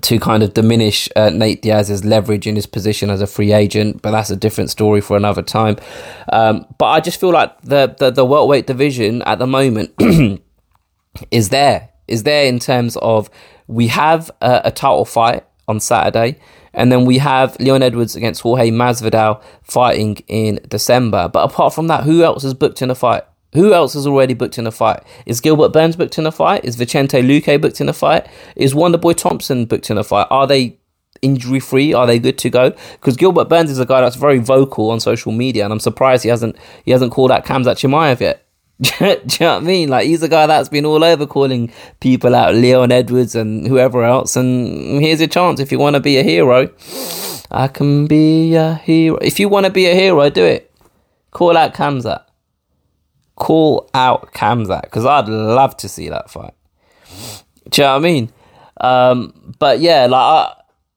to 0.00 0.18
kind 0.18 0.42
of 0.42 0.54
diminish 0.54 1.08
uh, 1.14 1.30
Nate 1.30 1.60
Diaz's 1.60 2.04
leverage 2.04 2.46
in 2.46 2.56
his 2.56 2.66
position 2.66 3.10
as 3.10 3.20
a 3.20 3.26
free 3.26 3.52
agent, 3.52 4.00
but 4.00 4.12
that's 4.12 4.30
a 4.30 4.36
different 4.36 4.70
story 4.70 5.00
for 5.00 5.16
another 5.16 5.42
time. 5.42 5.76
Um, 6.32 6.66
but 6.78 6.86
I 6.86 7.00
just 7.00 7.20
feel 7.20 7.32
like 7.32 7.60
the, 7.62 7.94
the, 7.98 8.10
the 8.10 8.24
welterweight 8.24 8.66
division 8.66 9.20
at 9.22 9.38
the 9.38 9.46
moment 9.46 9.92
is 11.30 11.50
there, 11.50 11.90
is 12.08 12.22
there 12.22 12.46
in 12.46 12.58
terms 12.58 12.96
of 12.96 13.28
we 13.66 13.88
have 13.88 14.30
a, 14.40 14.62
a 14.64 14.70
title 14.70 15.04
fight 15.04 15.44
on 15.68 15.80
Saturday, 15.80 16.38
and 16.72 16.90
then 16.90 17.04
we 17.04 17.18
have 17.18 17.58
Leon 17.60 17.82
Edwards 17.82 18.16
against 18.16 18.40
Jorge 18.40 18.70
Masvidal 18.70 19.42
fighting 19.62 20.16
in 20.28 20.60
December. 20.68 21.28
But 21.28 21.50
apart 21.50 21.74
from 21.74 21.88
that, 21.88 22.04
who 22.04 22.22
else 22.22 22.42
is 22.42 22.54
booked 22.54 22.82
in 22.82 22.90
a 22.90 22.94
fight? 22.94 23.24
Who 23.54 23.72
else 23.72 23.94
is 23.94 24.06
already 24.06 24.34
booked 24.34 24.58
in 24.58 24.66
a 24.66 24.72
fight? 24.72 25.02
Is 25.26 25.40
Gilbert 25.40 25.72
Burns 25.72 25.96
booked 25.96 26.18
in 26.18 26.26
a 26.26 26.32
fight? 26.32 26.64
Is 26.64 26.76
Vicente 26.76 27.22
Luque 27.22 27.60
booked 27.60 27.80
in 27.80 27.88
a 27.88 27.92
fight? 27.92 28.26
Is 28.56 28.74
Wonderboy 28.74 29.16
Thompson 29.16 29.64
booked 29.64 29.90
in 29.90 29.98
a 29.98 30.04
fight? 30.04 30.26
Are 30.30 30.46
they 30.46 30.78
injury 31.22 31.60
free? 31.60 31.94
Are 31.94 32.06
they 32.06 32.18
good 32.18 32.36
to 32.38 32.50
go? 32.50 32.70
Because 32.92 33.16
Gilbert 33.16 33.48
Burns 33.48 33.70
is 33.70 33.78
a 33.78 33.86
guy 33.86 34.00
that's 34.00 34.16
very 34.16 34.38
vocal 34.38 34.90
on 34.90 35.00
social 35.00 35.32
media, 35.32 35.64
and 35.64 35.72
I'm 35.72 35.80
surprised 35.80 36.24
he 36.24 36.28
hasn't 36.28 36.56
he 36.84 36.90
hasn't 36.90 37.12
called 37.12 37.30
out 37.30 37.44
Khamzat 37.44 37.76
Chimaev 37.76 38.20
yet. 38.20 38.44
Do 38.80 39.04
you 39.04 39.46
know 39.46 39.54
what 39.54 39.62
I 39.62 39.66
mean? 39.66 39.88
Like 39.88 40.06
he's 40.06 40.22
a 40.24 40.28
guy 40.28 40.46
that's 40.48 40.68
been 40.68 40.84
all 40.84 41.04
over 41.04 41.26
calling 41.26 41.72
people 42.00 42.34
out, 42.34 42.54
Leon 42.54 42.90
Edwards 42.90 43.36
and 43.36 43.66
whoever 43.68 44.02
else. 44.02 44.34
And 44.34 45.00
here's 45.00 45.20
your 45.20 45.28
chance 45.28 45.60
if 45.60 45.70
you 45.70 45.78
want 45.78 45.94
to 45.94 46.00
be 46.00 46.16
a 46.18 46.24
hero. 46.24 46.68
I 47.52 47.68
can 47.68 48.06
be 48.08 48.56
a 48.56 48.74
hero. 48.74 49.16
If 49.18 49.38
you 49.38 49.48
want 49.48 49.66
to 49.66 49.72
be 49.72 49.86
a 49.86 49.94
hero, 49.94 50.28
do 50.28 50.44
it. 50.44 50.72
Call 51.30 51.56
out 51.56 51.74
Khamzat. 51.74 52.23
Call 53.36 53.90
out 53.94 54.32
Khamzat 54.32 54.82
because 54.82 55.04
I'd 55.04 55.28
love 55.28 55.76
to 55.78 55.88
see 55.88 56.08
that 56.08 56.30
fight. 56.30 56.54
Do 57.68 57.82
you 57.82 57.86
know 57.86 57.92
what 57.92 57.96
I 57.96 57.98
mean? 58.00 58.32
Um, 58.80 59.54
but 59.58 59.80
yeah, 59.80 60.06
like 60.06 60.20
I, 60.20 60.54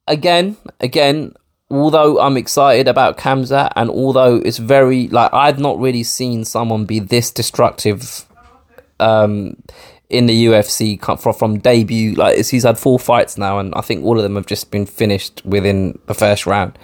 again, 0.08 0.58
again, 0.80 1.34
although 1.70 2.20
I'm 2.20 2.38
excited 2.38 2.88
about 2.88 3.18
Khamzat 3.18 3.74
and 3.76 3.90
although 3.90 4.38
it's 4.38 4.58
very 4.58 5.08
like 5.10 5.34
I've 5.34 5.60
not 5.60 5.80
really 5.80 6.04
seen 6.04 6.46
someone 6.46 6.86
be 6.86 7.00
this 7.00 7.32
destructive 7.32 8.26
um, 9.00 9.58
in 10.10 10.26
the 10.26 10.46
UFC 10.46 11.22
from, 11.22 11.34
from 11.34 11.60
debut. 11.60 12.16
Like 12.16 12.46
he's 12.46 12.64
had 12.64 12.78
four 12.78 13.00
fights 13.00 13.38
now, 13.38 13.60
and 13.60 13.74
I 13.76 13.82
think 13.82 14.06
all 14.06 14.18
of 14.18 14.24
them 14.24 14.36
have 14.36 14.46
just 14.46 14.72
been 14.72 14.86
finished 14.86 15.42
within 15.46 16.00
the 16.08 16.14
first 16.14 16.46
round. 16.46 16.78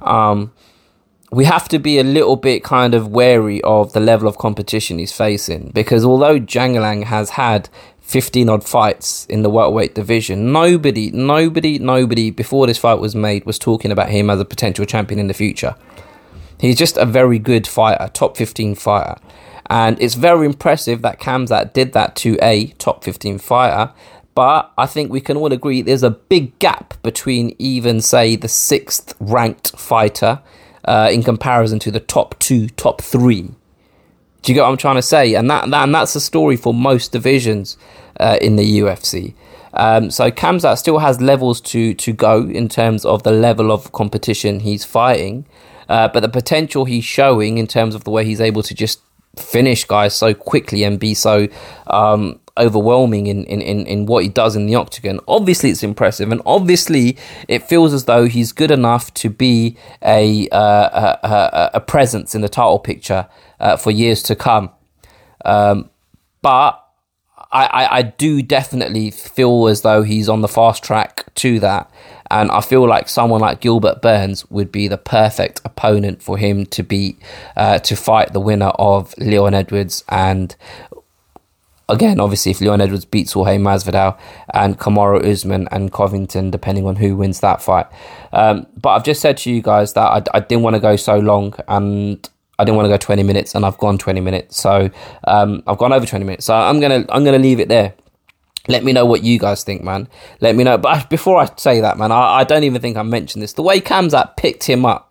Um, 0.00 0.52
we 1.30 1.44
have 1.44 1.68
to 1.68 1.78
be 1.78 1.98
a 1.98 2.04
little 2.04 2.36
bit 2.36 2.64
kind 2.64 2.94
of 2.94 3.08
wary 3.08 3.60
of 3.62 3.92
the 3.92 4.00
level 4.00 4.28
of 4.28 4.38
competition 4.38 4.98
he's 4.98 5.12
facing 5.12 5.70
because 5.74 6.04
although 6.04 6.40
Jingliang 6.40 7.04
has 7.04 7.30
had 7.30 7.68
15 8.00 8.48
odd 8.48 8.64
fights 8.64 9.26
in 9.26 9.42
the 9.42 9.50
welterweight 9.50 9.94
division, 9.94 10.50
nobody, 10.52 11.10
nobody, 11.10 11.78
nobody 11.78 12.30
before 12.30 12.66
this 12.66 12.78
fight 12.78 12.98
was 12.98 13.14
made 13.14 13.44
was 13.44 13.58
talking 13.58 13.92
about 13.92 14.08
him 14.08 14.30
as 14.30 14.40
a 14.40 14.46
potential 14.46 14.86
champion 14.86 15.20
in 15.20 15.26
the 15.26 15.34
future. 15.34 15.74
He's 16.58 16.78
just 16.78 16.96
a 16.96 17.04
very 17.04 17.38
good 17.38 17.66
fighter, 17.66 18.08
top 18.12 18.36
15 18.36 18.74
fighter. 18.74 19.20
And 19.70 20.00
it's 20.00 20.14
very 20.14 20.46
impressive 20.46 21.02
that 21.02 21.20
Khamzat 21.20 21.74
did 21.74 21.92
that 21.92 22.16
to 22.16 22.38
a 22.40 22.68
top 22.78 23.04
15 23.04 23.38
fighter. 23.38 23.92
But 24.34 24.72
I 24.78 24.86
think 24.86 25.12
we 25.12 25.20
can 25.20 25.36
all 25.36 25.52
agree 25.52 25.82
there's 25.82 26.02
a 26.02 26.10
big 26.10 26.58
gap 26.58 26.94
between 27.02 27.54
even, 27.58 28.00
say, 28.00 28.34
the 28.36 28.48
sixth 28.48 29.14
ranked 29.20 29.78
fighter 29.78 30.40
uh, 30.84 31.10
in 31.12 31.22
comparison 31.22 31.78
to 31.80 31.90
the 31.90 32.00
top 32.00 32.38
two, 32.38 32.68
top 32.70 33.02
three. 33.02 33.50
Do 34.42 34.52
you 34.52 34.54
get 34.54 34.62
what 34.62 34.70
I'm 34.70 34.76
trying 34.76 34.96
to 34.96 35.02
say? 35.02 35.34
And 35.34 35.50
that, 35.50 35.70
that 35.70 35.84
and 35.84 35.94
that's 35.94 36.14
the 36.14 36.20
story 36.20 36.56
for 36.56 36.72
most 36.72 37.12
divisions 37.12 37.76
uh, 38.20 38.38
in 38.40 38.56
the 38.56 38.80
UFC. 38.80 39.34
Um, 39.74 40.10
so 40.10 40.30
Khamzat 40.30 40.78
still 40.78 40.98
has 40.98 41.20
levels 41.20 41.60
to 41.60 41.94
to 41.94 42.12
go 42.12 42.42
in 42.42 42.68
terms 42.68 43.04
of 43.04 43.22
the 43.22 43.30
level 43.30 43.70
of 43.70 43.92
competition 43.92 44.60
he's 44.60 44.84
fighting, 44.84 45.44
uh, 45.88 46.08
but 46.08 46.20
the 46.20 46.28
potential 46.28 46.84
he's 46.84 47.04
showing 47.04 47.58
in 47.58 47.66
terms 47.66 47.94
of 47.94 48.04
the 48.04 48.10
way 48.10 48.24
he's 48.24 48.40
able 48.40 48.62
to 48.62 48.74
just 48.74 49.00
finish 49.36 49.84
guys 49.84 50.16
so 50.16 50.34
quickly 50.34 50.82
and 50.82 50.98
be 50.98 51.14
so 51.14 51.48
um, 51.86 52.40
overwhelming 52.58 53.26
in, 53.26 53.44
in, 53.44 53.60
in, 53.60 53.86
in 53.86 54.06
what 54.06 54.22
he 54.22 54.28
does 54.28 54.56
in 54.56 54.66
the 54.66 54.74
octagon. 54.74 55.20
Obviously, 55.28 55.70
it's 55.70 55.82
impressive, 55.82 56.30
and 56.32 56.42
obviously, 56.44 57.16
it 57.48 57.62
feels 57.62 57.92
as 57.92 58.04
though 58.04 58.26
he's 58.26 58.52
good 58.52 58.70
enough 58.70 59.12
to 59.14 59.30
be 59.30 59.76
a 60.02 60.48
uh, 60.50 61.16
a, 61.22 61.70
a, 61.74 61.80
presence 61.80 62.34
in 62.34 62.40
the 62.40 62.48
title 62.48 62.78
picture 62.78 63.28
uh, 63.60 63.76
for 63.76 63.90
years 63.90 64.22
to 64.24 64.36
come. 64.36 64.70
Um, 65.44 65.90
but 66.42 66.84
I, 67.50 67.66
I, 67.66 67.98
I 67.98 68.02
do 68.02 68.42
definitely 68.42 69.10
feel 69.10 69.68
as 69.68 69.82
though 69.82 70.02
he's 70.02 70.28
on 70.28 70.42
the 70.42 70.48
fast 70.48 70.82
track 70.82 71.32
to 71.36 71.60
that. 71.60 71.90
And 72.30 72.50
I 72.50 72.60
feel 72.60 72.86
like 72.86 73.08
someone 73.08 73.40
like 73.40 73.60
Gilbert 73.60 74.02
Burns 74.02 74.48
would 74.50 74.70
be 74.70 74.86
the 74.86 74.98
perfect 74.98 75.62
opponent 75.64 76.22
for 76.22 76.36
him 76.36 76.66
to 76.66 76.82
beat, 76.82 77.18
uh, 77.56 77.78
to 77.78 77.96
fight 77.96 78.34
the 78.34 78.40
winner 78.40 78.72
of 78.78 79.16
Leon 79.16 79.54
Edwards 79.54 80.04
and 80.08 80.54
again, 81.88 82.20
obviously, 82.20 82.52
if 82.52 82.60
Leon 82.60 82.80
Edwards 82.80 83.04
beats 83.04 83.32
Jorge 83.32 83.56
Masvidal 83.58 84.18
and 84.52 84.78
Kamaru 84.78 85.24
Usman 85.24 85.68
and 85.70 85.92
Covington, 85.92 86.50
depending 86.50 86.86
on 86.86 86.96
who 86.96 87.16
wins 87.16 87.40
that 87.40 87.62
fight. 87.62 87.86
Um, 88.32 88.66
but 88.80 88.90
I've 88.90 89.04
just 89.04 89.20
said 89.20 89.38
to 89.38 89.50
you 89.50 89.62
guys 89.62 89.94
that 89.94 90.06
I, 90.06 90.22
I 90.36 90.40
didn't 90.40 90.62
want 90.62 90.74
to 90.74 90.80
go 90.80 90.96
so 90.96 91.18
long 91.18 91.54
and 91.66 92.28
I 92.58 92.64
didn't 92.64 92.76
want 92.76 92.86
to 92.86 92.90
go 92.90 92.96
20 92.96 93.22
minutes 93.22 93.54
and 93.54 93.64
I've 93.64 93.78
gone 93.78 93.98
20 93.98 94.20
minutes. 94.20 94.56
So 94.56 94.90
um, 95.24 95.62
I've 95.66 95.78
gone 95.78 95.92
over 95.92 96.04
20 96.04 96.24
minutes. 96.24 96.46
So 96.46 96.54
I'm 96.54 96.80
going 96.80 97.04
to 97.04 97.14
I'm 97.14 97.24
going 97.24 97.40
to 97.40 97.42
leave 97.42 97.60
it 97.60 97.68
there. 97.68 97.94
Let 98.66 98.84
me 98.84 98.92
know 98.92 99.06
what 99.06 99.22
you 99.22 99.38
guys 99.38 99.64
think, 99.64 99.82
man. 99.82 100.08
Let 100.40 100.54
me 100.54 100.64
know. 100.64 100.76
But 100.76 101.08
before 101.08 101.38
I 101.38 101.48
say 101.56 101.80
that, 101.80 101.96
man, 101.96 102.12
I, 102.12 102.40
I 102.40 102.44
don't 102.44 102.64
even 102.64 102.82
think 102.82 102.96
I 102.96 103.02
mentioned 103.02 103.42
this. 103.42 103.54
The 103.54 103.62
way 103.62 103.80
Khamzat 103.80 104.36
picked 104.36 104.64
him 104.64 104.84
up, 104.84 105.07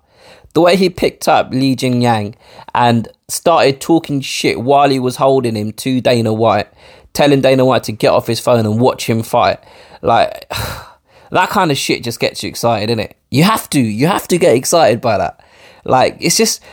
the 0.57 0.61
way 0.61 0.75
he 0.75 0.89
picked 0.89 1.27
up 1.27 1.51
Li 1.51 1.75
Jingliang 1.75 2.33
and 2.73 3.07
started 3.27 3.79
talking 3.79 4.21
shit 4.21 4.59
while 4.59 4.89
he 4.89 4.97
was 4.97 5.17
holding 5.17 5.55
him 5.55 5.71
to 5.73 6.01
Dana 6.01 6.33
White, 6.33 6.67
telling 7.13 7.41
Dana 7.41 7.63
White 7.63 7.83
to 7.83 7.91
get 7.91 8.09
off 8.09 8.25
his 8.25 8.39
phone 8.39 8.65
and 8.65 8.81
watch 8.81 9.07
him 9.07 9.21
fight. 9.21 9.59
Like, 10.01 10.49
that 11.29 11.49
kind 11.49 11.69
of 11.69 11.77
shit 11.77 12.03
just 12.03 12.19
gets 12.19 12.41
you 12.41 12.49
excited, 12.49 12.89
innit? 12.89 13.13
You 13.29 13.43
have 13.43 13.69
to. 13.69 13.79
You 13.79 14.07
have 14.07 14.27
to 14.29 14.39
get 14.39 14.55
excited 14.55 14.99
by 14.99 15.19
that. 15.19 15.45
Like, 15.85 16.17
it's 16.19 16.37
just 16.37 16.63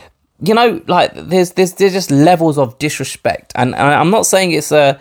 you 0.41 0.55
know, 0.55 0.81
like 0.87 1.11
there's 1.13 1.51
there's 1.51 1.73
there's 1.73 1.93
just 1.93 2.09
levels 2.09 2.57
of 2.57 2.79
disrespect, 2.79 3.53
and, 3.53 3.75
and 3.75 3.93
I'm 3.93 4.09
not 4.09 4.25
saying 4.25 4.51
it's 4.51 4.71
a 4.71 4.99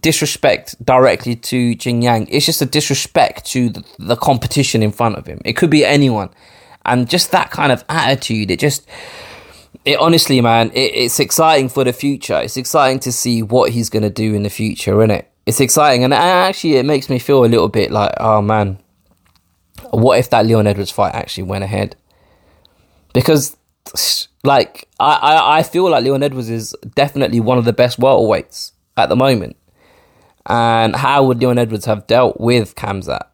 disrespect 0.00 0.82
directly 0.82 1.36
to 1.36 1.76
Jingliang. 1.76 2.26
It's 2.30 2.46
just 2.46 2.62
a 2.62 2.66
disrespect 2.66 3.44
to 3.52 3.68
the, 3.68 3.84
the 3.98 4.16
competition 4.16 4.82
in 4.82 4.92
front 4.92 5.16
of 5.16 5.26
him. 5.26 5.42
It 5.44 5.58
could 5.58 5.68
be 5.68 5.84
anyone, 5.84 6.30
and 6.84 7.08
just 7.08 7.30
that 7.32 7.50
kind 7.50 7.72
of 7.72 7.84
attitude. 7.88 8.50
It 8.50 8.58
just 8.60 8.88
it 9.84 9.98
honestly, 9.98 10.40
man, 10.40 10.70
it, 10.70 10.92
it's 10.94 11.20
exciting 11.20 11.68
for 11.68 11.84
the 11.84 11.92
future. 11.92 12.40
It's 12.40 12.56
exciting 12.56 13.00
to 13.00 13.12
see 13.12 13.42
what 13.42 13.70
he's 13.72 13.90
gonna 13.90 14.10
do 14.10 14.34
in 14.34 14.42
the 14.42 14.50
future, 14.50 15.00
isn't 15.00 15.10
it? 15.10 15.30
It's 15.46 15.60
exciting, 15.60 16.04
and 16.04 16.14
actually, 16.14 16.76
it 16.76 16.86
makes 16.86 17.10
me 17.10 17.18
feel 17.18 17.44
a 17.44 17.46
little 17.46 17.68
bit 17.68 17.90
like, 17.90 18.12
oh 18.18 18.40
man, 18.40 18.78
what 19.90 20.18
if 20.18 20.30
that 20.30 20.46
Leon 20.46 20.66
Edwards 20.66 20.90
fight 20.90 21.14
actually 21.14 21.44
went 21.44 21.64
ahead? 21.64 21.96
Because 23.12 23.56
like 24.42 24.88
I, 25.00 25.14
I, 25.14 25.58
I 25.58 25.62
feel 25.62 25.90
like 25.90 26.04
Leon 26.04 26.22
Edwards 26.22 26.50
is 26.50 26.74
definitely 26.94 27.40
one 27.40 27.58
of 27.58 27.64
the 27.64 27.72
best 27.72 27.98
welterweights 27.98 28.72
at 28.96 29.08
the 29.08 29.16
moment. 29.16 29.56
And 30.46 30.94
how 30.94 31.24
would 31.24 31.40
Leon 31.40 31.58
Edwards 31.58 31.86
have 31.86 32.06
dealt 32.06 32.38
with 32.38 32.74
Khamzat? 32.74 33.26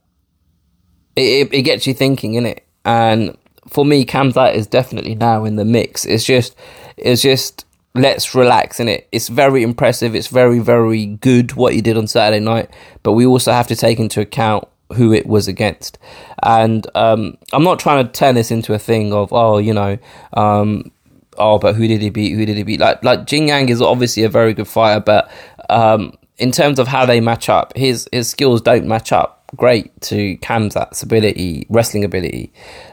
It, 1.17 1.49
it, 1.49 1.55
it 1.55 1.63
gets 1.63 1.87
you 1.87 1.95
thinking, 1.95 2.35
innit? 2.35 2.61
And 2.85 3.37
for 3.69 3.85
me, 3.85 4.05
Khamzat 4.05 4.55
is 4.55 4.67
definitely 4.67 5.15
now 5.15 5.45
in 5.45 5.57
the 5.57 5.65
mix. 5.65 6.05
It's 6.05 6.25
just, 6.25 6.57
it's 6.97 7.23
just 7.23 7.65
let's 7.95 8.35
relax 8.35 8.81
in 8.81 8.89
it. 8.89 9.09
It's 9.13 9.29
very 9.29 9.63
impressive. 9.63 10.15
It's 10.15 10.29
very, 10.29 10.59
very 10.59 11.07
good 11.07 11.55
what 11.55 11.75
he 11.75 11.81
did 11.81 11.97
on 11.97 12.07
Saturday 12.07 12.41
night. 12.41 12.71
But 13.03 13.13
we 13.13 13.27
also 13.27 13.53
have 13.53 13.67
to 13.69 13.77
take 13.77 13.99
into 13.99 14.21
account 14.21 14.67
who 14.95 15.13
it 15.13 15.27
was 15.27 15.49
against. 15.49 15.99
And 16.43 16.87
um, 16.95 17.37
I'm 17.53 17.65
not 17.65 17.79
trying 17.79 18.07
to 18.07 18.13
turn 18.13 18.35
this 18.35 18.51
into 18.51 18.75
a 18.75 18.79
thing 18.79 19.13
of, 19.13 19.33
oh, 19.33 19.59
you 19.59 19.73
know, 19.73 19.99
um, 20.33 20.91
oh, 21.39 21.59
but 21.59 21.75
who 21.75 21.87
did 21.87 22.03
he 22.03 22.11
beat? 22.11 22.35
Who 22.35 22.47
did 22.47 22.57
he 22.57 22.63
beat? 22.63 22.81
Like, 22.81 23.03
like 23.05 23.21
Jingliang 23.21 23.71
is 23.71 23.81
obviously 23.81 24.25
a 24.25 24.29
very 24.29 24.55
good 24.55 24.69
fighter, 24.69 25.01
but 25.01 25.31
um, 25.69 26.17
in 26.39 26.51
terms 26.51 26.79
of 26.79 26.89
how 26.89 27.07
they 27.07 27.21
match 27.21 27.49
up, 27.49 27.77
his 27.77 28.09
his 28.13 28.29
skills 28.29 28.61
don't 28.61 28.87
match 28.87 29.13
up 29.13 29.40
great 29.57 30.01
to 30.03 30.37
Khamzat's 30.39 31.03
ability, 31.03 31.67
wrestling 31.69 32.05
ability. 32.05 32.53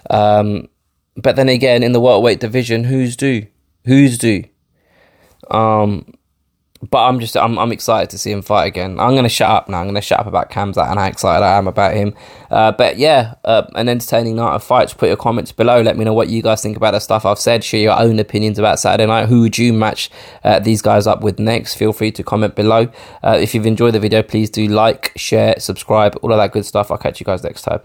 Um, 0.10 0.70
but 1.16 1.36
then 1.36 1.50
again, 1.50 1.84
in 1.84 1.92
the 1.92 2.02
welterweight 2.02 2.40
division, 2.40 2.84
who's 2.84 3.16
do? 3.16 3.46
Who's 3.86 4.18
do? 4.18 4.44
Um, 5.50 6.14
but 6.90 7.04
I'm 7.04 7.20
just 7.20 7.36
I'm 7.36 7.58
I'm 7.58 7.72
excited 7.72 8.10
to 8.12 8.18
see 8.18 8.32
him 8.32 8.42
fight 8.42 8.66
again. 8.66 9.00
I'm 9.00 9.16
gonna 9.16 9.30
shut 9.30 9.50
up 9.50 9.70
now. 9.70 9.80
I'm 9.80 9.88
gonna 9.88 10.02
shut 10.02 10.20
up 10.20 10.28
about 10.28 10.52
Khamzat 10.52 10.90
and 10.90 11.00
how 11.00 11.06
excited 11.06 11.44
I 11.44 11.58
am 11.58 11.68
about 11.68 11.94
him. 11.94 12.14
Uh, 12.52 12.72
but 12.72 12.98
yeah, 12.98 13.36
uh, 13.44 13.64
an 13.76 13.90
entertaining 13.90 14.36
night 14.36 14.56
of 14.56 14.64
fights. 14.64 14.94
Put 14.94 15.08
your 15.08 15.18
comments 15.18 15.52
below. 15.52 15.82
Let 15.82 15.98
me 15.98 16.06
know 16.06 16.14
what 16.14 16.30
you 16.30 16.42
guys 16.42 16.62
think 16.62 16.78
about 16.78 16.92
the 16.92 17.00
stuff 17.00 17.26
I've 17.26 17.40
said. 17.40 17.64
Share 17.64 17.82
your 17.82 18.00
own 18.00 18.20
opinions 18.20 18.60
about 18.60 18.80
Saturday 18.80 19.08
night. 19.08 19.28
Who 19.28 19.42
would 19.42 19.58
you 19.58 19.74
match 19.74 20.10
uh, 20.44 20.60
these 20.60 20.82
guys 20.82 21.08
up 21.08 21.22
with 21.22 21.40
next? 21.40 21.76
Feel 21.76 21.94
free 21.94 22.12
to 22.12 22.24
comment 22.24 22.56
below. 22.56 22.90
Uh, 23.24 23.38
if 23.40 23.56
you've 23.56 23.66
enjoyed 23.66 23.94
the 23.94 24.00
video, 24.00 24.22
please 24.24 24.50
do 24.50 24.68
like, 24.68 25.12
share, 25.16 25.60
subscribe, 25.60 26.18
all 26.22 26.32
of 26.32 26.38
that 26.38 26.52
good 26.52 26.66
stuff. 26.66 26.92
I'll 26.92 26.98
catch 26.98 27.20
you 27.20 27.26
guys 27.26 27.44
next 27.44 27.64
time. 27.64 27.80